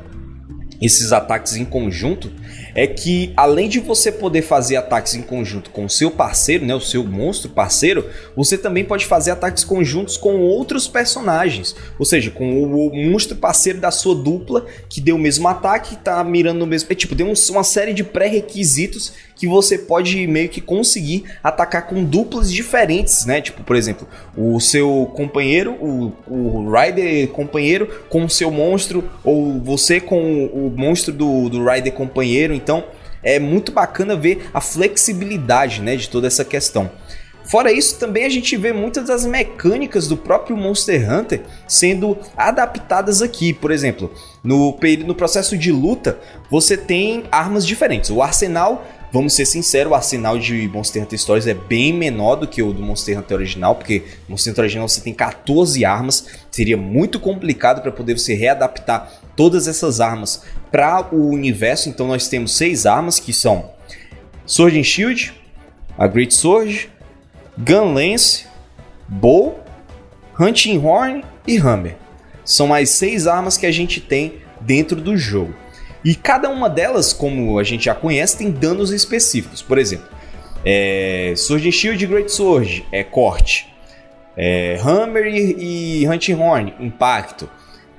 [0.80, 2.32] esses ataques em conjunto,
[2.74, 6.74] é que além de você poder fazer ataques em conjunto com o seu parceiro, né,
[6.74, 12.30] o seu monstro parceiro, você também pode fazer ataques conjuntos com outros personagens, ou seja,
[12.30, 16.66] com o monstro parceiro da sua dupla que deu o mesmo ataque, tá mirando no
[16.66, 21.86] mesmo, é, tipo, tem uma série de pré-requisitos que você pode meio que conseguir atacar
[21.86, 23.40] com duplas diferentes, né?
[23.40, 29.58] Tipo, por exemplo, o seu companheiro, o, o Rider companheiro com o seu monstro, ou
[29.58, 32.52] você com o monstro do, do Rider companheiro.
[32.52, 32.84] Então,
[33.22, 36.90] é muito bacana ver a flexibilidade, né, de toda essa questão.
[37.42, 43.22] Fora isso, também a gente vê muitas das mecânicas do próprio Monster Hunter sendo adaptadas
[43.22, 43.54] aqui.
[43.54, 44.12] Por exemplo,
[44.44, 46.18] no, no processo de luta,
[46.50, 48.10] você tem armas diferentes.
[48.10, 52.46] O arsenal Vamos ser sinceros, o arsenal de Monster Hunter Stories é bem menor do
[52.46, 56.26] que o do Monster Hunter original, porque no Monster Hunter original você tem 14 armas,
[56.48, 61.88] seria muito complicado para poder você readaptar todas essas armas para o universo.
[61.88, 63.72] Então nós temos seis armas que são
[64.46, 65.34] Sword and Shield,
[65.98, 66.88] a Great Sword,
[67.58, 68.46] Gun Lance,
[69.08, 69.58] Bow,
[70.38, 71.96] Hunting Horn e Hammer.
[72.44, 75.54] São mais seis armas que a gente tem dentro do jogo.
[76.04, 79.60] E cada uma delas, como a gente já conhece, tem danos específicos.
[79.60, 80.08] Por exemplo,
[80.64, 83.68] é, and Shield Great Sword é corte.
[84.36, 87.48] É, Hammer e, e Hunting Horn, impacto.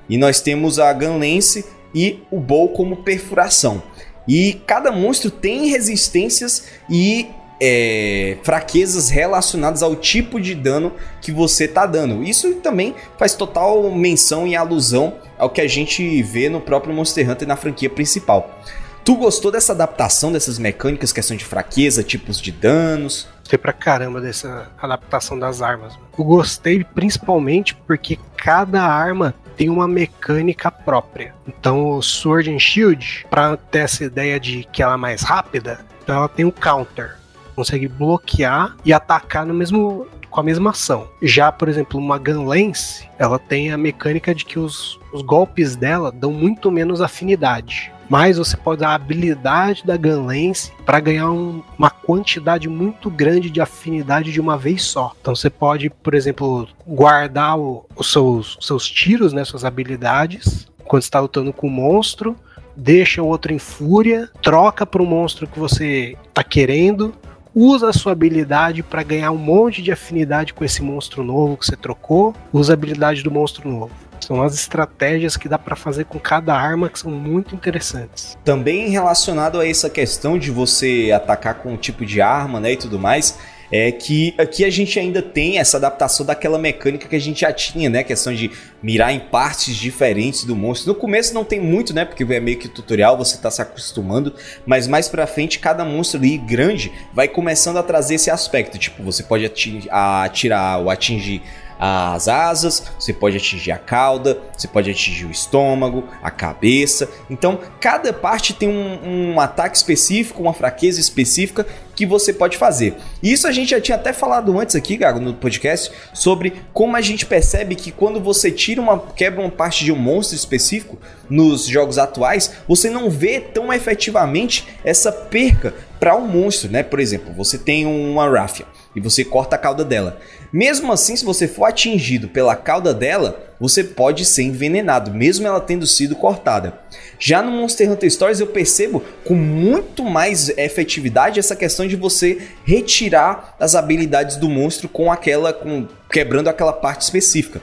[0.09, 3.83] E nós temos a Gun Lance e o Bow como perfuração.
[4.27, 7.27] E cada monstro tem resistências e
[7.63, 12.23] é, fraquezas relacionadas ao tipo de dano que você tá dando.
[12.23, 17.29] Isso também faz total menção e alusão ao que a gente vê no próprio Monster
[17.29, 18.59] Hunter na franquia principal.
[19.05, 23.27] Tu gostou dessa adaptação dessas mecânicas, questão de fraqueza, tipos de danos?
[23.39, 25.93] Gostei pra caramba dessa adaptação das armas.
[26.17, 31.33] Eu gostei principalmente porque cada arma tem uma mecânica própria.
[31.47, 35.79] Então, o Sword and Shield, para ter essa ideia de que ela é mais rápida,
[36.07, 37.20] ela tem um counter
[37.61, 41.09] consegue bloquear e atacar no mesmo com a mesma ação.
[41.21, 45.75] Já, por exemplo, uma Gun Lance, ela tem a mecânica de que os, os golpes
[45.75, 47.91] dela dão muito menos afinidade.
[48.09, 53.09] Mas você pode usar a habilidade da Gun Lance para ganhar um, uma quantidade muito
[53.09, 55.13] grande de afinidade de uma vez só.
[55.19, 61.19] Então você pode, por exemplo, guardar os seus, seus tiros, né, suas habilidades, quando está
[61.19, 62.37] lutando com o monstro,
[62.75, 67.13] deixa o outro em fúria, troca para o monstro que você está querendo,
[67.55, 71.65] usa a sua habilidade para ganhar um monte de afinidade com esse monstro novo que
[71.65, 73.91] você trocou, usa a habilidade do monstro novo.
[74.19, 78.37] São as estratégias que dá para fazer com cada arma que são muito interessantes.
[78.45, 82.77] Também relacionado a essa questão de você atacar com um tipo de arma, né, e
[82.77, 83.37] tudo mais,
[83.71, 87.53] é que aqui a gente ainda tem essa adaptação daquela mecânica que a gente já
[87.53, 87.99] tinha, né?
[87.99, 88.51] A questão de
[88.83, 90.89] mirar em partes diferentes do monstro.
[90.89, 92.03] No começo não tem muito, né?
[92.03, 94.33] Porque é meio que tutorial, você tá se acostumando,
[94.65, 98.77] mas mais pra frente cada monstro ali grande vai começando a trazer esse aspecto.
[98.77, 99.49] Tipo, você pode
[99.89, 101.41] atirar ou atingir
[101.83, 107.09] as asas, você pode atingir a cauda, você pode atingir o estômago, a cabeça.
[107.27, 111.65] Então, cada parte tem um, um ataque específico, uma fraqueza específica
[111.95, 112.97] que você pode fazer.
[113.23, 116.95] E isso a gente já tinha até falado antes aqui, Gago, no podcast, sobre como
[116.95, 120.99] a gente percebe que quando você tira uma quebra uma parte de um monstro específico
[121.27, 126.83] nos jogos atuais, você não vê tão efetivamente essa perca para um monstro, né?
[126.83, 130.19] Por exemplo, você tem uma Raffia e você corta a cauda dela.
[130.51, 135.61] Mesmo assim, se você for atingido pela cauda dela, você pode ser envenenado, mesmo ela
[135.61, 136.79] tendo sido cortada.
[137.19, 142.41] Já no Monster Hunter Stories eu percebo com muito mais efetividade essa questão de você
[142.65, 147.61] retirar as habilidades do monstro com aquela, com, quebrando aquela parte específica.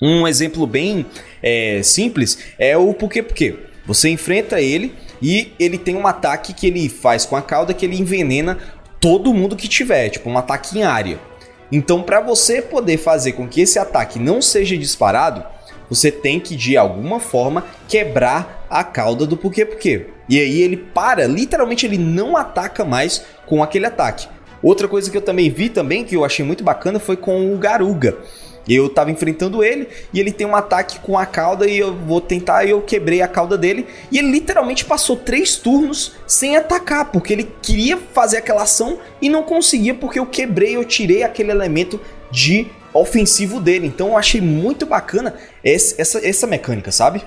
[0.00, 1.04] Um exemplo bem
[1.42, 6.68] é, simples é o porquê porque você enfrenta ele e ele tem um ataque que
[6.68, 8.56] ele faz com a cauda que ele envenena
[9.00, 11.18] todo mundo que tiver, tipo um ataque em área.
[11.72, 15.42] Então, para você poder fazer com que esse ataque não seja disparado,
[15.88, 20.06] você tem que de alguma forma quebrar a cauda do porquê porquê.
[20.28, 24.28] E aí ele para, literalmente ele não ataca mais com aquele ataque.
[24.62, 27.58] Outra coisa que eu também vi também que eu achei muito bacana foi com o
[27.58, 28.18] Garuga.
[28.68, 32.20] Eu tava enfrentando ele e ele tem um ataque com a cauda e eu vou
[32.20, 33.86] tentar e eu quebrei a cauda dele.
[34.10, 39.28] E ele literalmente passou três turnos sem atacar, porque ele queria fazer aquela ação e
[39.28, 43.86] não conseguia porque eu quebrei, eu tirei aquele elemento de ofensivo dele.
[43.86, 47.22] Então eu achei muito bacana esse, essa, essa mecânica, sabe?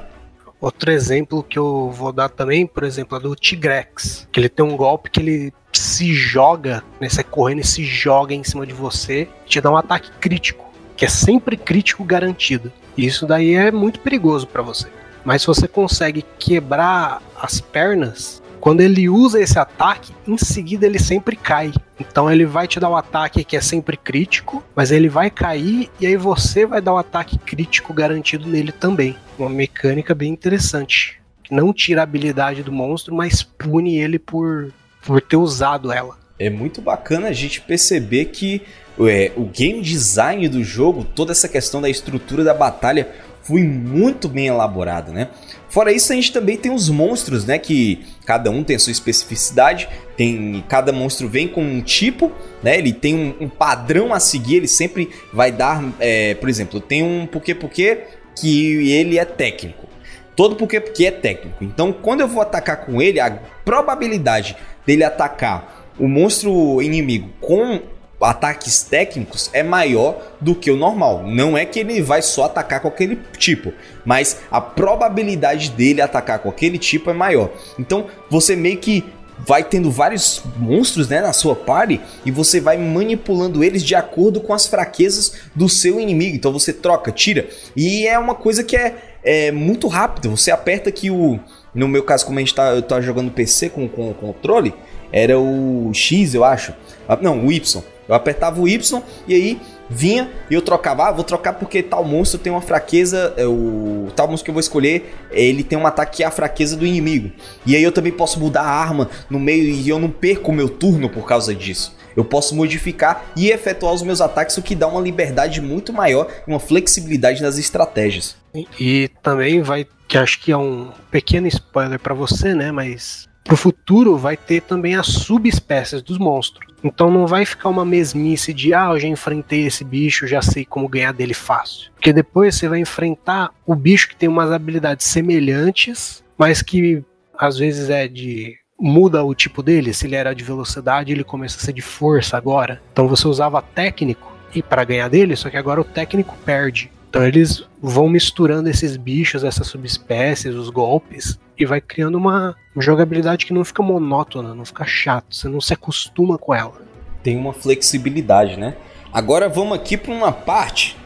[0.61, 4.27] Outro exemplo que eu vou dar também, por exemplo, é do Tigrex.
[4.31, 8.33] Que ele tem um golpe que ele se joga, né, sai correndo e se joga
[8.33, 10.62] em cima de você, te dá um ataque crítico
[10.95, 12.71] que é sempre crítico garantido.
[12.97, 14.87] Isso daí é muito perigoso para você.
[15.25, 20.97] Mas se você consegue quebrar as pernas, quando ele usa esse ataque, em seguida ele
[20.97, 21.73] sempre cai.
[21.99, 25.89] Então ele vai te dar um ataque que é sempre crítico, mas ele vai cair
[25.99, 29.17] e aí você vai dar um ataque crítico garantido nele também.
[29.37, 31.21] Uma mecânica bem interessante.
[31.51, 34.73] Não tira a habilidade do monstro, mas pune ele por,
[35.05, 36.17] por ter usado ela.
[36.39, 38.61] É muito bacana a gente perceber que
[38.99, 43.09] é, o game design do jogo, toda essa questão da estrutura da batalha
[43.41, 45.27] foi muito bem elaborado, né?
[45.69, 47.57] Fora isso, a gente também tem os monstros, né?
[47.57, 52.77] Que cada um tem a sua especificidade, tem cada monstro vem com um tipo, né?
[52.77, 57.03] Ele tem um, um padrão a seguir, ele sempre vai dar, é, por exemplo, tem
[57.03, 58.07] um Poké Poké
[58.39, 59.87] que ele é técnico.
[60.35, 61.63] Todo Poké Poké é técnico.
[61.63, 63.31] Então, quando eu vou atacar com ele, a
[63.65, 67.81] probabilidade dele atacar o monstro inimigo com
[68.23, 71.23] ataques técnicos é maior do que o normal.
[71.25, 73.73] Não é que ele vai só atacar com aquele tipo,
[74.05, 77.49] mas a probabilidade dele atacar com aquele tipo é maior.
[77.77, 79.03] Então você meio que
[79.45, 84.39] vai tendo vários monstros né, na sua party e você vai manipulando eles de acordo
[84.39, 86.35] com as fraquezas do seu inimigo.
[86.35, 87.47] Então você troca, tira.
[87.75, 90.29] E é uma coisa que é, é muito rápido.
[90.31, 91.39] Você aperta que o.
[91.73, 94.75] No meu caso, como a gente tá, eu tô jogando PC com, com o controle,
[95.11, 96.73] era o X, eu acho.
[97.07, 97.83] Ah, não, o Y.
[98.07, 101.07] Eu apertava o Y e aí vinha e eu trocava.
[101.07, 103.33] Ah, vou trocar porque tal monstro tem uma fraqueza.
[103.37, 106.31] É, o tal monstro que eu vou escolher, ele tem um ataque que é a
[106.31, 107.31] fraqueza do inimigo.
[107.65, 110.53] E aí eu também posso mudar a arma no meio e eu não perco o
[110.53, 111.95] meu turno por causa disso.
[112.15, 116.27] Eu posso modificar e efetuar os meus ataques, o que dá uma liberdade muito maior
[116.47, 118.35] e uma flexibilidade nas estratégias.
[118.53, 122.71] E, e também vai, que acho que é um pequeno spoiler para você, né?
[122.71, 126.72] Mas pro futuro vai ter também as subespécies dos monstros.
[126.83, 130.65] Então não vai ficar uma mesmice de ah, eu já enfrentei esse bicho, já sei
[130.65, 131.91] como ganhar dele fácil.
[131.93, 137.03] Porque depois você vai enfrentar o bicho que tem umas habilidades semelhantes, mas que
[137.37, 141.57] às vezes é de muda o tipo dele, se ele era de velocidade, ele começa
[141.57, 142.81] a ser de força agora.
[142.91, 146.91] Então você usava técnico e para ganhar dele, só que agora o técnico perde.
[147.09, 153.45] Então eles vão misturando esses bichos, essas subespécies, os golpes, e vai criando uma jogabilidade
[153.45, 156.73] que não fica monótona, não fica chato, você não se acostuma com ela.
[157.21, 158.75] Tem uma flexibilidade, né?
[159.11, 160.97] Agora vamos aqui para uma parte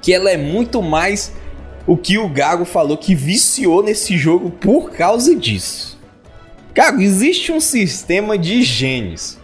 [0.00, 1.34] que ela é muito mais
[1.86, 5.98] o que o Gago falou que viciou nesse jogo por causa disso.
[6.74, 9.38] Gago, existe um sistema de genes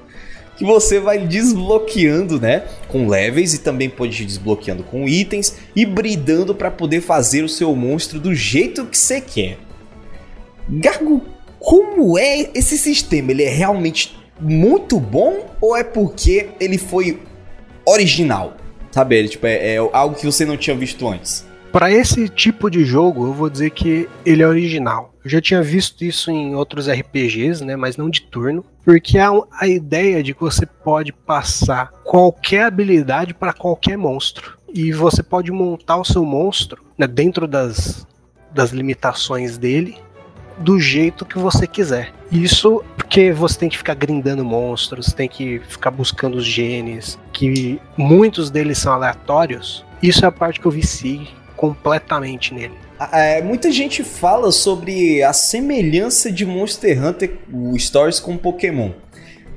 [0.57, 5.85] que você vai desbloqueando, né, com levels e também pode ir desbloqueando com itens e
[5.85, 9.59] bridando para poder fazer o seu monstro do jeito que você quer.
[10.69, 11.23] Gargo,
[11.59, 13.31] como é esse sistema?
[13.31, 17.21] Ele é realmente muito bom ou é porque ele foi
[17.87, 18.57] original?
[18.91, 21.45] Sabe, ele, tipo, é, é algo que você não tinha visto antes.
[21.73, 25.13] Para esse tipo de jogo, eu vou dizer que ele é original.
[25.25, 29.33] Eu já tinha visto isso em outros RPGs, né, mas não de turno, porque há
[29.59, 35.51] a ideia de que você pode passar qualquer habilidade para qualquer monstro e você pode
[35.51, 38.07] montar o seu monstro né, dentro das,
[38.53, 39.97] das limitações dele
[40.59, 42.13] do jeito que você quiser.
[42.31, 47.81] Isso porque você tem que ficar grindando monstros, tem que ficar buscando os genes, que
[47.97, 49.85] muitos deles são aleatórios.
[50.03, 52.75] Isso é a parte que eu vici completamente nele.
[53.13, 58.93] É, muita gente fala sobre a semelhança de Monster Hunter, o Stories com Pokémon.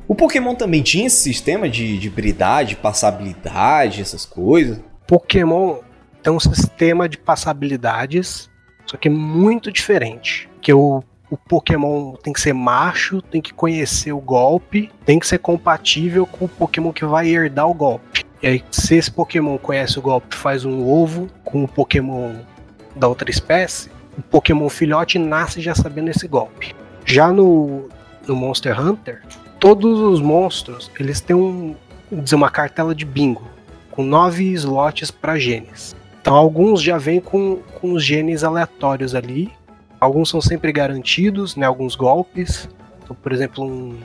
[0.08, 4.80] O Pokémon também tinha esse sistema de, de habilidade, passabilidade, essas coisas?
[5.06, 5.80] Pokémon
[6.24, 8.50] tem um sistema de passabilidades,
[8.86, 10.50] só que é muito diferente.
[10.68, 11.02] Que o,
[11.32, 16.26] o Pokémon tem que ser macho, tem que conhecer o golpe, tem que ser compatível
[16.26, 18.26] com o Pokémon que vai herdar o golpe.
[18.44, 22.34] E aí, se esse Pokémon conhece o golpe faz um ovo com o Pokémon
[22.94, 26.76] da outra espécie, o Pokémon filhote nasce já sabendo esse golpe.
[27.06, 27.88] Já no,
[28.28, 29.24] no Monster Hunter,
[29.62, 31.78] todos os monstros eles têm um,
[32.12, 33.48] dizer, uma cartela de bingo
[33.90, 35.96] com nove slots para genes.
[36.20, 39.50] Então alguns já vêm com, com os genes aleatórios ali.
[40.00, 41.66] Alguns são sempre garantidos, né?
[41.66, 42.70] Alguns golpes.
[43.04, 43.98] Então, por exemplo, um,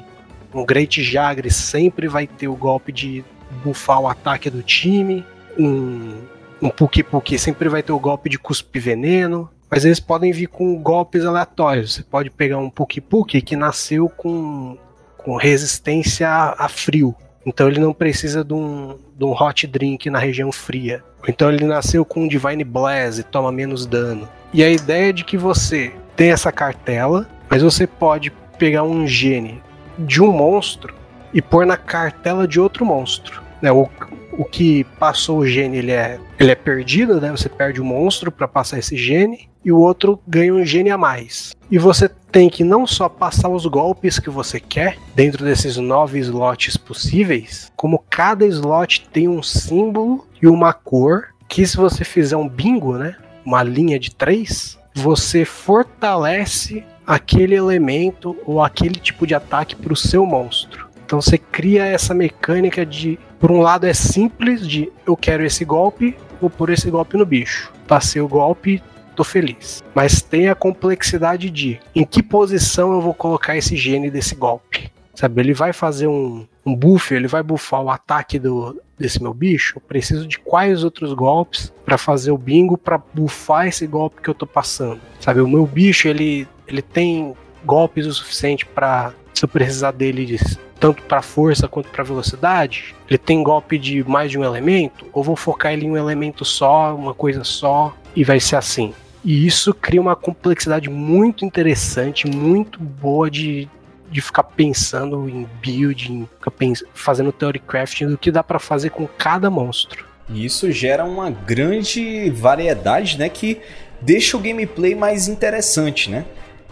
[0.55, 3.25] um Great Jagre sempre vai ter o golpe de
[3.65, 5.25] buffar o ataque do time.
[5.59, 6.23] Um,
[6.61, 9.51] um Puki Puki sempre vai ter o golpe de cuspe veneno.
[9.71, 11.95] Mas eles podem vir com golpes aleatórios.
[11.95, 14.77] Você pode pegar um Puki Puki que nasceu com,
[15.17, 17.15] com resistência a frio.
[17.45, 21.03] Então ele não precisa de um, de um hot drink na região fria.
[21.29, 24.29] Então ele nasceu com um Divine Blaze e toma menos dano.
[24.53, 29.07] E a ideia é de que você tem essa cartela, mas você pode pegar um
[29.07, 29.63] gene
[29.99, 30.95] de um monstro
[31.33, 33.43] e pôr na cartela de outro monstro.
[33.61, 33.73] Né?
[33.73, 33.89] O,
[34.33, 37.31] o que passou o gene ele é, ele é perdido, né?
[37.31, 40.99] Você perde o monstro para passar esse gene e o outro ganha um gene a
[40.99, 41.55] mais.
[41.71, 46.19] E você tem que não só passar os golpes que você quer dentro desses nove
[46.19, 52.37] slots possíveis, como cada slot tem um símbolo e uma cor que se você fizer
[52.37, 53.17] um bingo, né?
[53.45, 59.97] Uma linha de três, você fortalece aquele elemento ou aquele tipo de ataque para o
[59.97, 60.89] seu monstro.
[61.05, 65.65] Então você cria essa mecânica de, por um lado é simples de eu quero esse
[65.65, 67.71] golpe, vou pôr esse golpe no bicho.
[67.87, 68.83] Passei o golpe,
[69.13, 69.83] tô feliz.
[69.95, 74.91] Mas tem a complexidade de em que posição eu vou colocar esse gene desse golpe.
[75.15, 79.35] Sabe, ele vai fazer um, um buff, ele vai buffar o ataque do, desse meu
[79.35, 79.77] bicho.
[79.77, 84.29] Eu preciso de quais outros golpes para fazer o bingo para buffar esse golpe que
[84.29, 85.01] eu tô passando.
[85.21, 87.35] Sabe, o meu bicho ele, ele tem
[87.65, 90.39] golpes o suficiente para se eu precisar dele de
[90.79, 92.95] tanto para força quanto para velocidade?
[93.09, 95.07] Ele tem golpe de mais de um elemento?
[95.13, 98.95] Ou vou focar ele em um elemento só, uma coisa só, e vai ser assim?
[99.25, 103.69] E isso cria uma complexidade muito interessante, muito boa de,
[104.11, 106.53] de ficar pensando em build, em ficar
[106.93, 110.05] fazendo theory crafting do que dá para fazer com cada monstro.
[110.29, 113.61] E isso gera uma grande variedade, né, que
[114.01, 116.25] deixa o gameplay mais interessante, né?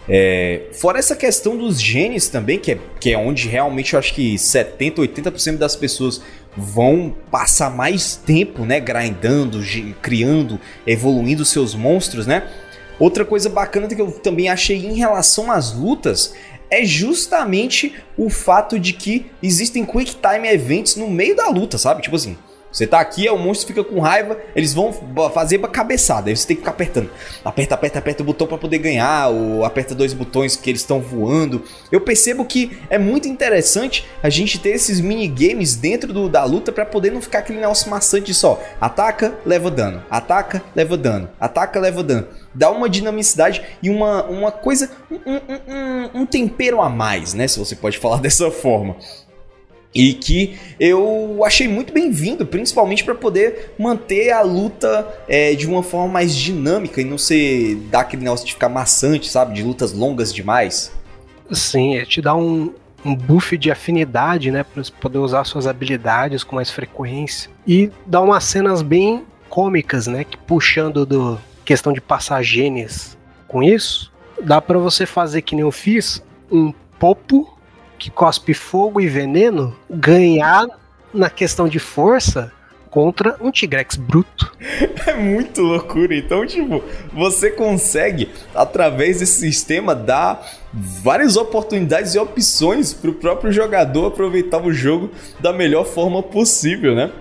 [0.09, 4.13] É, fora essa questão dos genes também, que é, que é onde realmente eu acho
[4.13, 6.21] que 70, 80% das pessoas
[6.55, 9.61] vão passar mais tempo, né, grindando,
[10.01, 12.47] criando, evoluindo seus monstros, né?
[12.99, 16.33] Outra coisa bacana que eu também achei em relação às lutas
[16.69, 22.01] é justamente o fato de que existem quick time events no meio da luta, sabe?
[22.01, 22.37] Tipo assim,
[22.71, 24.93] você tá aqui, o monstro fica com raiva, eles vão
[25.33, 26.29] fazer pra cabeçada.
[26.29, 27.09] Aí você tem que ficar apertando.
[27.43, 31.01] Aperta, aperta, aperta o botão para poder ganhar, ou aperta dois botões que eles estão
[31.01, 31.63] voando.
[31.91, 36.71] Eu percebo que é muito interessante a gente ter esses minigames dentro do, da luta
[36.71, 38.61] para poder não ficar aquele negócio maçante só.
[38.79, 40.03] Ataca, leva dano.
[40.09, 41.29] Ataca, leva dano.
[41.39, 42.27] Ataca, leva dano.
[42.53, 47.47] Dá uma dinamicidade e uma, uma coisa, um, um, um, um tempero a mais, né?
[47.47, 48.95] Se você pode falar dessa forma
[49.93, 55.83] e que eu achei muito bem-vindo, principalmente para poder manter a luta é, de uma
[55.83, 59.53] forma mais dinâmica e não ser dar aquele negócio de ficar maçante, sabe?
[59.53, 60.91] De lutas longas demais.
[61.51, 62.73] Sim, é te dá um,
[63.03, 64.63] um buff de afinidade, né?
[64.63, 67.51] Para poder usar suas habilidades com mais frequência.
[67.67, 70.23] E dá umas cenas bem cômicas, né?
[70.23, 73.17] Que puxando do questão de passar genes
[73.47, 74.11] com isso,
[74.41, 77.57] dá para você fazer que nem eu fiz, um popo
[78.01, 80.65] que cospe fogo e veneno ganhar
[81.13, 82.51] na questão de força
[82.89, 84.51] contra um Tigrex bruto.
[85.07, 86.15] É muito loucura.
[86.15, 93.51] Então, tipo, você consegue, através desse sistema, dar várias oportunidades e opções para o próprio
[93.51, 97.11] jogador aproveitar o jogo da melhor forma possível, né?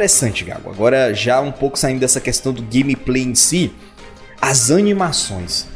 [0.00, 0.70] Interessante, Gago.
[0.70, 3.70] Agora, já um pouco saindo dessa questão do gameplay em si,
[4.40, 5.66] as animações.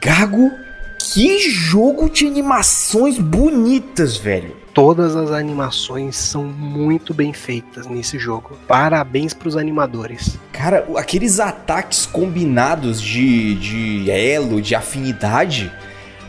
[0.00, 0.50] Gago,
[0.98, 4.56] que jogo de animações bonitas, velho.
[4.72, 8.56] Todas as animações são muito bem feitas nesse jogo.
[8.66, 10.38] Parabéns pros animadores.
[10.52, 15.70] Cara, aqueles ataques combinados de, de elo, de afinidade.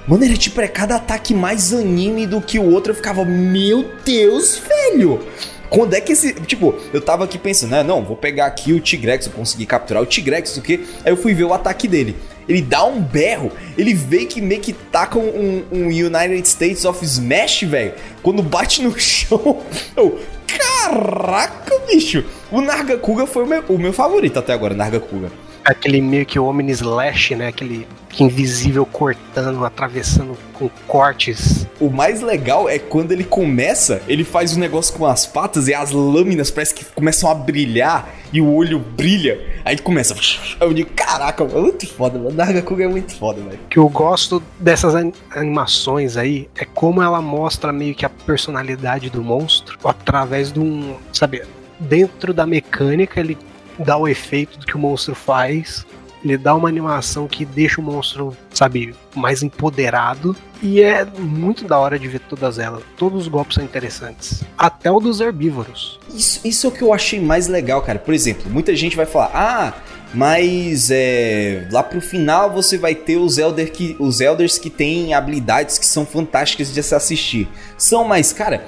[0.06, 2.92] Mano, era tipo, é cada ataque mais anime do que o outro.
[2.92, 5.22] Eu ficava, meu Deus, velho!
[5.72, 6.34] Quando é que esse.
[6.34, 7.82] Tipo, eu tava aqui pensando, né?
[7.82, 10.82] Não, vou pegar aqui o Tigrex, eu consegui capturar o Tigrex, o quê?
[11.06, 12.18] Aí eu fui ver o ataque dele.
[12.48, 17.04] Ele dá um berro, ele vê que meio que taca um, um United States of
[17.06, 17.94] Smash, velho.
[18.22, 19.62] Quando bate no chão,
[19.96, 20.20] eu.
[20.46, 22.26] Caraca, bicho!
[22.52, 25.32] O Nargacuga foi o meu, o meu favorito até agora, Nargacuga.
[25.64, 27.48] Aquele meio que o Omni Slash, né?
[27.48, 31.68] Aquele que invisível cortando, atravessando com cortes.
[31.80, 35.74] O mais legal é quando ele começa, ele faz um negócio com as patas e
[35.74, 39.40] as lâminas parece que começam a brilhar e o olho brilha.
[39.64, 40.16] Aí começa.
[40.60, 42.36] Eu digo, caraca, muito foda, mano.
[42.36, 43.60] Nargacuga é muito foda, velho.
[43.66, 44.94] O que eu gosto dessas
[45.32, 50.96] animações aí é como ela mostra meio que a personalidade do monstro através de um.
[51.14, 51.44] Sabe,
[51.80, 53.38] dentro da mecânica ele
[53.82, 55.86] dá o efeito do que o monstro faz
[56.24, 60.36] ele dá uma animação que deixa o monstro, sabe, mais empoderado.
[60.62, 62.84] E é muito da hora de ver todas elas.
[62.96, 64.44] Todos os golpes são interessantes.
[64.56, 66.00] Até o dos herbívoros.
[66.14, 67.98] Isso, isso é o que eu achei mais legal, cara.
[67.98, 69.74] Por exemplo, muita gente vai falar: ah,
[70.14, 75.16] mas é, lá pro final você vai ter os, Elder que, os Elders que têm
[75.16, 77.50] habilidades que são fantásticas de se assistir.
[77.76, 78.64] São, mas, cara,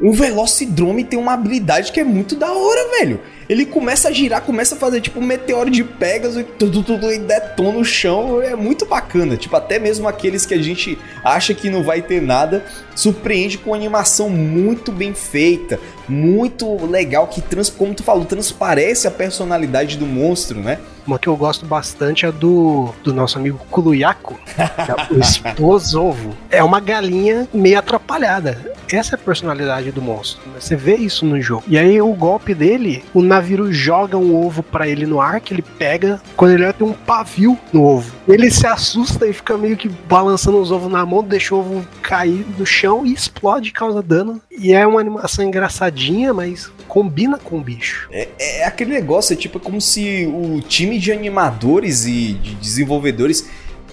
[0.00, 4.42] o Velocidrome tem uma habilidade que é muito da hora, velho ele começa a girar,
[4.42, 8.42] começa a fazer tipo um meteoro de Pegasus e tudo, tudo e detona o chão.
[8.42, 9.36] É muito bacana.
[9.36, 13.72] Tipo, até mesmo aqueles que a gente acha que não vai ter nada, surpreende com
[13.72, 20.04] animação muito bem feita, muito legal, que, trans, como tu falou, transparece a personalidade do
[20.04, 20.78] monstro, né?
[21.06, 26.36] Uma que eu gosto bastante é do, do nosso amigo Kuluyaku, é o Explosovo.
[26.50, 28.74] É uma galinha meio atrapalhada.
[28.90, 30.40] Essa é a personalidade do monstro.
[30.48, 30.60] Né?
[30.60, 31.64] Você vê isso no jogo.
[31.68, 35.54] E aí o golpe dele, o Naviru joga um ovo para ele no ar, que
[35.54, 36.20] ele pega.
[36.36, 38.12] Quando ele olha, tem um pavio no ovo.
[38.26, 41.86] Ele se assusta e fica meio que balançando os ovos na mão, deixa o ovo
[42.02, 44.40] cair no chão e explode, causa dano.
[44.50, 48.08] E é uma animação engraçadinha, mas combina com o bicho.
[48.10, 53.48] É, é aquele negócio, é tipo como se o time de animadores e de desenvolvedores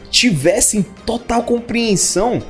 [0.10, 2.42] tivessem total compreensão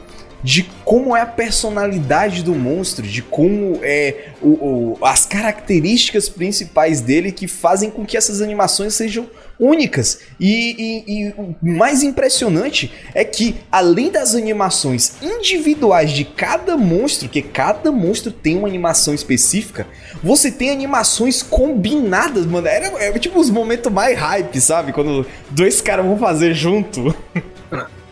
[0.46, 7.02] de como é a personalidade do monstro, de como é o, o, as características principais
[7.02, 9.28] dele que fazem com que essas animações sejam
[9.60, 10.20] únicas.
[10.39, 17.28] E, e, e, o mais impressionante é que, além das animações individuais de cada monstro,
[17.28, 19.88] que cada monstro tem uma animação específica,
[20.22, 22.68] você tem animações combinadas, mano.
[22.68, 24.93] Era, era tipo os momentos mais hype, sabe?
[24.93, 27.16] Quando dois caras vão fazer junto.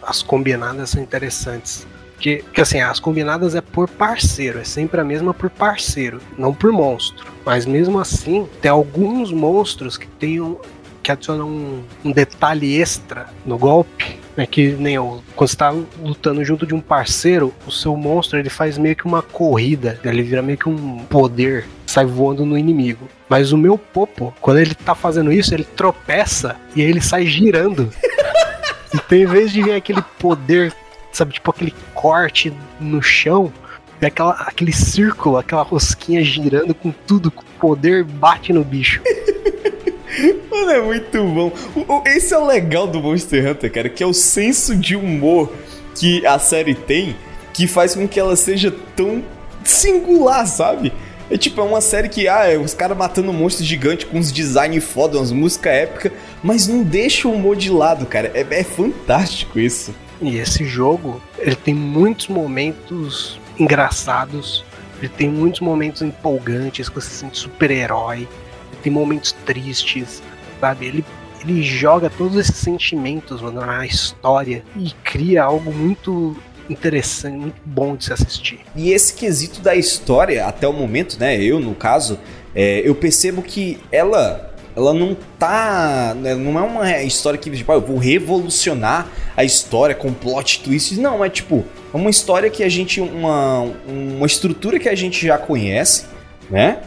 [0.01, 1.85] As combinadas são interessantes.
[2.23, 6.53] Porque, porque assim, as combinadas é por parceiro, é sempre a mesma por parceiro, não
[6.53, 7.27] por monstro.
[7.45, 10.55] Mas mesmo assim, tem alguns monstros que tem um,
[11.03, 15.75] que adicionam um, um, detalhe extra no golpe, né, que nem o, quando você tá
[16.01, 20.23] lutando junto de um parceiro, o seu monstro ele faz meio que uma corrida, ele
[20.23, 23.05] vira meio que um poder, sai voando no inimigo.
[23.27, 27.25] Mas o meu Popo, quando ele tá fazendo isso, ele tropeça e aí ele sai
[27.25, 27.91] girando.
[28.95, 30.71] Então, em vez de vir aquele poder
[31.13, 33.53] sabe, tipo aquele corte no chão,
[34.01, 39.01] é aquela, aquele círculo, aquela rosquinha girando com tudo, com poder, bate no bicho.
[40.51, 41.51] Mano, é muito bom.
[42.05, 45.51] esse é o legal do Monster Hunter, cara, que é o senso de humor
[45.97, 47.15] que a série tem,
[47.53, 49.23] que faz com que ela seja tão
[49.63, 50.91] singular, sabe?
[51.31, 54.17] É tipo, é uma série que, ah, é os caras matando um monstro gigante com
[54.17, 56.11] uns design foda, umas músicas épicas,
[56.43, 58.31] mas não deixa o humor de lado, cara.
[58.35, 59.95] É, é fantástico isso.
[60.23, 64.63] E esse jogo, ele tem muitos momentos engraçados.
[64.99, 68.27] Ele tem muitos momentos empolgantes, que você se sente super-herói.
[68.81, 70.23] Tem momentos tristes,
[70.61, 70.85] sabe?
[70.85, 71.05] Ele,
[71.41, 76.37] ele joga todos esses sentimentos mano, na história e cria algo muito
[76.69, 78.59] interessante, muito bom de se assistir.
[78.75, 81.41] E esse quesito da história, até o momento, né?
[81.41, 82.17] Eu, no caso,
[82.55, 86.15] é, eu percebo que ela ela não tá.
[86.15, 90.63] Né, não é uma história que, tipo, ah, eu vou revolucionar a história com plot
[90.63, 90.97] twists.
[90.97, 91.63] Não, é tipo,
[91.93, 92.99] é uma história que a gente.
[92.99, 96.05] Uma, uma estrutura que a gente já conhece,
[96.49, 96.79] né?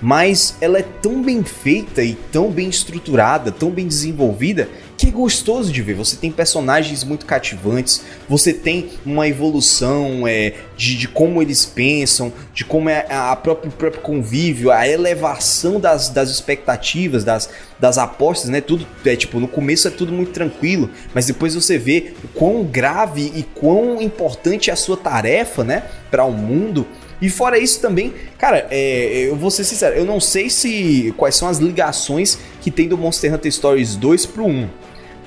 [0.00, 5.10] Mas ela é tão bem feita e tão bem estruturada, tão bem desenvolvida, que é
[5.10, 5.94] gostoso de ver.
[5.94, 12.32] Você tem personagens muito cativantes, você tem uma evolução é, de, de como eles pensam,
[12.52, 17.98] de como é a próprio, o próprio convívio, a elevação das, das expectativas, das, das
[17.98, 18.60] apostas, né?
[18.60, 22.64] Tudo é tipo, no começo é tudo muito tranquilo, mas depois você vê o quão
[22.64, 26.86] grave e quão importante é a sua tarefa, né, para o mundo.
[27.20, 31.34] E fora isso também, cara, é, eu vou ser sincero, eu não sei se quais
[31.34, 34.68] são as ligações que tem do Monster Hunter Stories 2 pro 1.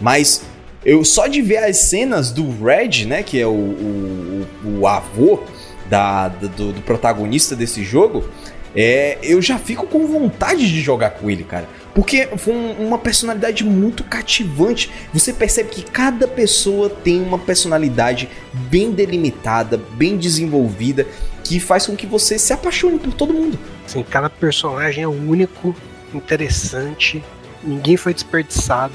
[0.01, 0.41] Mas
[0.83, 4.47] eu só de ver as cenas do Red, né, que é o, o,
[4.79, 5.43] o avô
[5.87, 8.27] da, do, do, protagonista desse jogo,
[8.75, 11.69] é, eu já fico com vontade de jogar com ele, cara.
[11.93, 14.89] Porque foi um, uma personalidade muito cativante.
[15.13, 21.05] Você percebe que cada pessoa tem uma personalidade bem delimitada, bem desenvolvida,
[21.43, 23.59] que faz com que você se apaixone por todo mundo.
[23.85, 25.75] Sim, cada personagem é único,
[26.13, 27.23] interessante,
[27.63, 28.93] ninguém foi desperdiçado,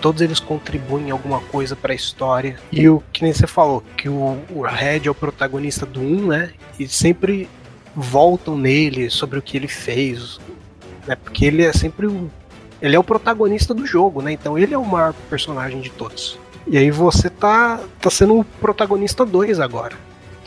[0.00, 2.56] todos eles contribuem em alguma coisa para a história.
[2.72, 6.26] E o que nem você falou, que o, o Red é o protagonista do 1,
[6.26, 6.50] né?
[6.78, 7.48] E sempre
[7.94, 10.38] voltam nele sobre o que ele fez,
[11.06, 11.16] né?
[11.16, 12.30] Porque ele é sempre o
[12.80, 14.32] ele é o protagonista do jogo, né?
[14.32, 16.38] Então ele é o maior personagem de todos.
[16.66, 19.96] E aí você tá tá sendo o protagonista 2 agora.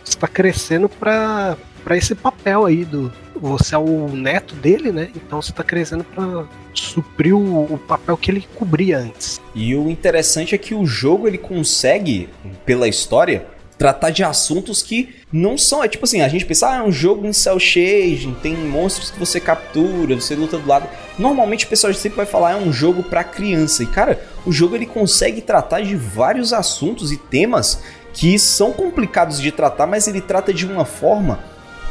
[0.03, 5.09] Você tá crescendo para para esse papel aí do você é o neto dele, né?
[5.15, 9.39] Então você tá crescendo para suprir o, o, papel que ele cobria antes.
[9.55, 12.29] E o interessante é que o jogo ele consegue,
[12.65, 13.45] pela história,
[13.77, 15.83] tratar de assuntos que não são.
[15.83, 19.09] É tipo assim, a gente pensa, ah, é um jogo em cel shading, tem monstros
[19.09, 20.87] que você captura, você luta do lado.
[21.17, 23.81] Normalmente o pessoal sempre vai falar, é um jogo para criança.
[23.81, 27.81] E cara, o jogo ele consegue tratar de vários assuntos e temas
[28.13, 31.39] que são complicados de tratar, mas ele trata de uma forma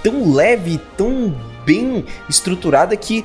[0.02, 1.34] tão leve, tão
[1.64, 3.24] bem estruturada que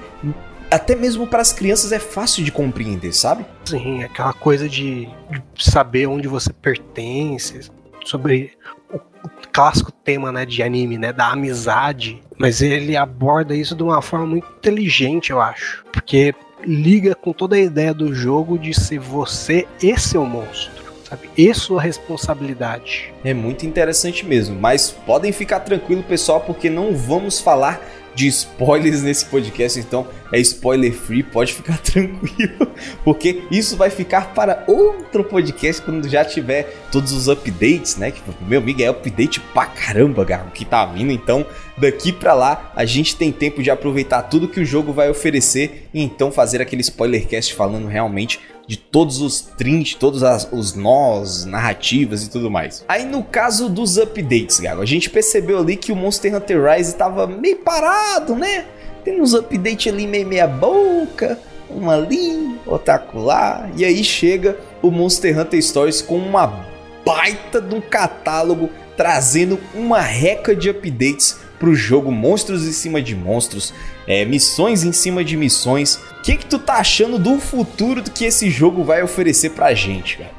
[0.70, 3.46] até mesmo para as crianças é fácil de compreender, sabe?
[3.66, 5.08] Sim, aquela coisa de,
[5.54, 7.70] de saber onde você pertence,
[8.04, 8.52] sobre
[8.92, 12.22] o, o, clássico tema né, de anime, né, da amizade.
[12.38, 15.86] Mas ele aborda isso de uma forma muito inteligente, eu acho.
[15.92, 16.34] Porque
[16.66, 20.83] liga com toda a ideia do jogo de ser você e seu monstro
[21.14, 21.30] sabe?
[21.38, 23.14] E sua responsabilidade.
[23.24, 27.82] É muito interessante mesmo, mas podem ficar tranquilo, pessoal, porque não vamos falar
[28.16, 32.68] de spoilers nesse podcast, então é spoiler free, pode ficar tranquilo,
[33.04, 38.12] porque isso vai ficar para outro podcast quando já tiver todos os updates, né?
[38.12, 41.44] Que meu amigo é update pra caramba, cara, que tá vindo, então
[41.76, 45.90] daqui para lá a gente tem tempo de aproveitar tudo que o jogo vai oferecer
[45.92, 51.46] e então fazer aquele spoilercast falando realmente de todos os trinks, todos as, os nós,
[51.46, 52.84] narrativas e tudo mais.
[52.88, 56.96] Aí no caso dos updates, Gago, a gente percebeu ali que o Monster Hunter Rise
[56.96, 58.66] tava meio parado, né?
[59.04, 61.38] Tem uns updates ali meio meia boca,
[61.70, 63.70] um ali, outro lá.
[63.76, 66.66] E aí chega o Monster Hunter Stories com uma
[67.06, 73.02] baita de um catálogo trazendo uma reca de updates para o jogo Monstros em cima
[73.02, 73.74] de Monstros,
[74.08, 75.96] é, missões em cima de missões.
[76.20, 79.74] O que, que tu tá achando do futuro do que esse jogo vai oferecer pra
[79.74, 80.32] gente, cara?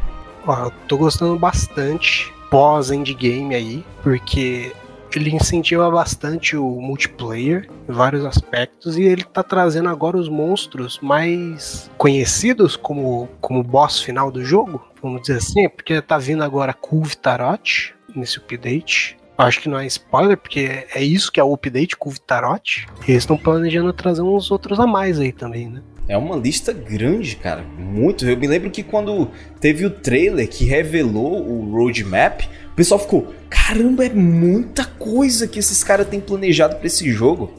[0.46, 4.72] Ó, eu tô gostando bastante pós-endgame aí, porque
[5.16, 10.98] ele incentiva bastante o multiplayer em vários aspectos e ele tá trazendo agora os monstros
[11.00, 16.72] mais conhecidos como, como boss final do jogo, vamos dizer assim, porque tá vindo agora
[16.72, 19.16] Kulv Tarot nesse update.
[19.36, 22.86] Acho que não é spoiler, porque é isso que é o update com o Tarot.
[23.06, 25.82] E eles estão planejando trazer uns outros a mais aí também, né?
[26.06, 27.62] É uma lista grande, cara.
[27.62, 28.26] Muito.
[28.26, 33.34] Eu me lembro que quando teve o trailer que revelou o roadmap, o pessoal ficou:
[33.48, 37.52] caramba, é muita coisa que esses caras têm planejado para esse jogo.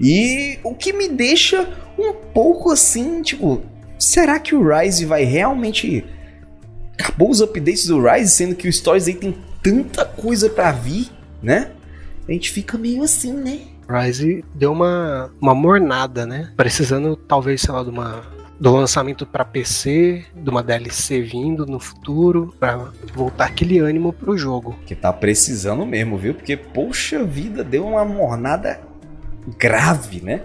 [0.00, 1.68] E o que me deixa
[1.98, 3.60] um pouco assim, tipo,
[3.98, 6.04] será que o Rise vai realmente.
[6.98, 11.08] Acabou os updates do Rise, sendo que o Stories aí tem tanta coisa para vir,
[11.42, 11.72] né?
[12.28, 13.60] A gente fica meio assim, né?
[13.88, 16.52] Rise deu uma, uma mornada, né?
[16.56, 18.22] Precisando, talvez, sei lá, de uma
[18.60, 24.36] do lançamento para PC, de uma DLC vindo no futuro, para voltar aquele ânimo pro
[24.36, 24.78] jogo.
[24.84, 26.34] Que tá precisando mesmo, viu?
[26.34, 28.78] Porque, poxa vida, deu uma mornada
[29.58, 30.42] grave, né?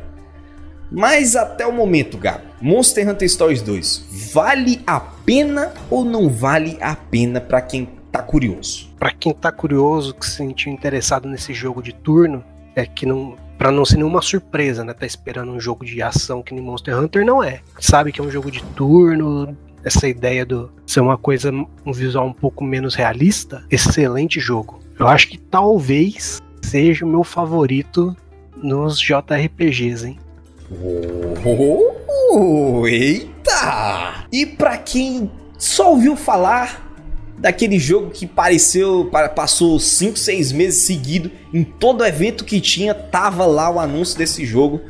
[0.89, 6.78] Mas até o momento, Gabo, Monster Hunter Stories 2 vale a pena ou não vale
[6.80, 7.86] a pena para quem
[8.16, 8.88] tá curioso?
[8.97, 12.43] Para quem tá curioso, que se sentiu interessado nesse jogo de turno,
[12.76, 14.93] é que não para não ser nenhuma surpresa, né?
[14.93, 17.61] Tá esperando um jogo de ação que nem Monster Hunter não é.
[17.80, 21.51] Sabe que é um jogo de turno, essa ideia do ser uma coisa
[21.86, 24.80] um visual um pouco menos realista, excelente jogo.
[24.99, 28.16] Eu acho que talvez seja o meu favorito
[28.57, 30.20] nos JRPGs, hein?
[32.34, 34.26] Oh, eita!
[34.32, 36.94] E para quem só ouviu falar
[37.38, 43.45] daquele jogo que pareceu, passou 5, 6 meses seguido, em todo evento que tinha, tava
[43.45, 44.81] lá o anúncio desse jogo.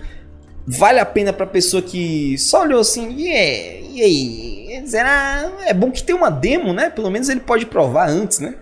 [0.68, 4.88] Vale a pena pra pessoa que só olhou assim, e yeah, e aí?
[4.88, 5.52] Será?
[5.66, 6.90] É bom que tem uma demo, né?
[6.90, 8.56] Pelo menos ele pode provar antes, né?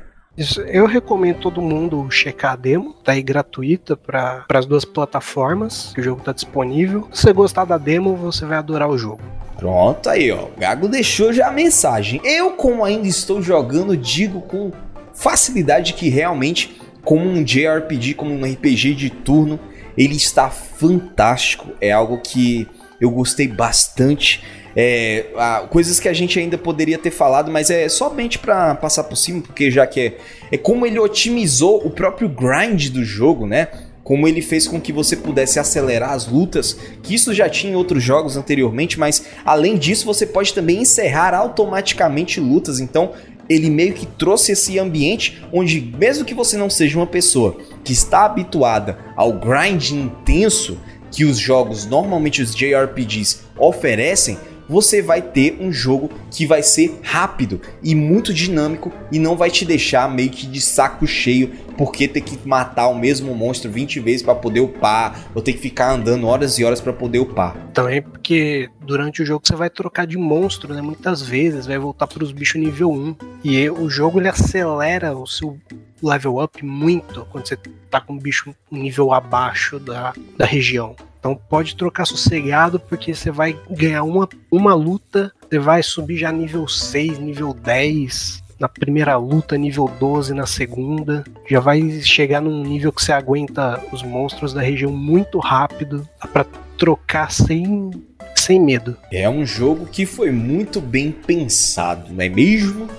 [0.67, 6.01] Eu recomendo todo mundo checar a demo, tá aí gratuita para as duas plataformas, que
[6.01, 7.07] o jogo tá disponível.
[7.13, 9.21] Se você gostar da demo, você vai adorar o jogo.
[9.57, 10.45] Pronto aí, ó.
[10.45, 12.19] O Gago deixou já a mensagem.
[12.23, 14.71] Eu, como ainda estou jogando, digo com
[15.13, 19.59] facilidade que realmente, como um JRPG, como um RPG de turno,
[19.95, 21.69] ele está fantástico.
[21.79, 22.67] É algo que
[22.99, 24.43] eu gostei bastante.
[24.75, 25.25] É,
[25.69, 29.41] coisas que a gente ainda poderia ter falado, mas é somente para passar por cima,
[29.41, 30.17] porque já que é,
[30.51, 33.67] é como ele otimizou o próprio grind do jogo, né?
[34.03, 37.75] como ele fez com que você pudesse acelerar as lutas, que isso já tinha em
[37.75, 43.13] outros jogos anteriormente, mas além disso você pode também encerrar automaticamente lutas, então
[43.49, 47.93] ele meio que trouxe esse ambiente onde mesmo que você não seja uma pessoa que
[47.93, 50.77] está habituada ao grind intenso
[51.11, 54.37] que os jogos, normalmente os JRPGs oferecem,
[54.73, 59.51] você vai ter um jogo que vai ser rápido e muito dinâmico e não vai
[59.51, 63.99] te deixar meio que de saco cheio porque ter que matar o mesmo monstro 20
[63.99, 67.55] vezes para poder upar, ou ter que ficar andando horas e horas para poder upar.
[67.73, 70.81] Também porque durante o jogo você vai trocar de monstro, né?
[70.81, 75.25] Muitas vezes vai voltar para os bichos nível 1 e o jogo ele acelera o
[75.25, 75.57] seu
[76.01, 77.57] level up muito quando você
[77.89, 80.95] tá com um bicho nível abaixo da, da região.
[81.23, 86.29] Então pode trocar sossegado, porque você vai ganhar uma, uma luta, você vai subir já
[86.33, 91.23] nível 6, nível 10, na primeira luta, nível 12 na segunda.
[91.49, 96.07] Já vai chegar num nível que você aguenta os monstros da região muito rápido.
[96.31, 96.45] Pra
[96.77, 97.91] trocar sem,
[98.35, 98.97] sem medo.
[99.11, 102.89] É um jogo que foi muito bem pensado, não é mesmo?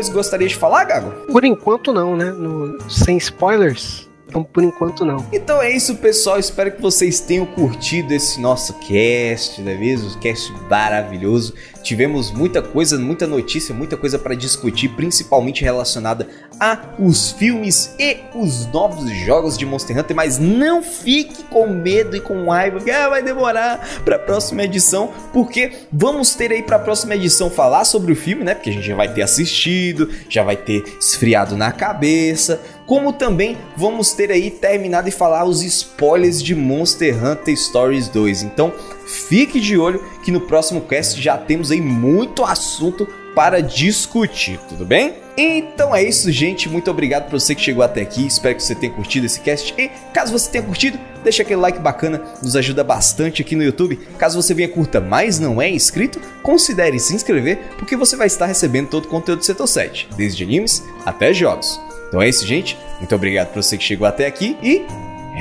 [0.00, 1.10] Coisa que gostaria de falar, Gago?
[1.30, 2.30] Por enquanto não, né?
[2.30, 4.08] No, sem spoilers.
[4.26, 5.26] Então, por enquanto, não.
[5.32, 6.38] Então é isso, pessoal.
[6.38, 10.16] Espero que vocês tenham curtido esse nosso cast, não é mesmo?
[10.20, 11.52] Cast maravilhoso.
[11.82, 16.28] Tivemos muita coisa, muita notícia, muita coisa para discutir, principalmente relacionada
[16.58, 22.16] a os filmes e os novos jogos de Monster Hunter, mas não fique com medo
[22.16, 26.62] e com raiva, que ah, vai demorar para a próxima edição, porque vamos ter aí
[26.62, 28.54] para a próxima edição falar sobre o filme, né?
[28.54, 33.56] Porque a gente já vai ter assistido, já vai ter esfriado na cabeça, como também
[33.76, 38.42] vamos ter aí terminado e falar os spoilers de Monster Hunter Stories 2.
[38.42, 38.72] Então,
[39.10, 44.84] fique de olho que no próximo cast já temos aí muito assunto para discutir, tudo
[44.84, 45.14] bem?
[45.36, 46.68] Então é isso, gente.
[46.68, 48.26] Muito obrigado por você que chegou até aqui.
[48.26, 49.74] Espero que você tenha curtido esse cast.
[49.78, 53.96] E caso você tenha curtido, deixa aquele like bacana, nos ajuda bastante aqui no YouTube.
[54.18, 58.46] Caso você venha curta, mas não é inscrito, considere se inscrever, porque você vai estar
[58.46, 61.80] recebendo todo o conteúdo do Setor 7, desde animes até jogos.
[62.08, 62.76] Então é isso, gente.
[62.98, 64.84] Muito obrigado por você que chegou até aqui e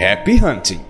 [0.01, 0.88] Happy Hunting!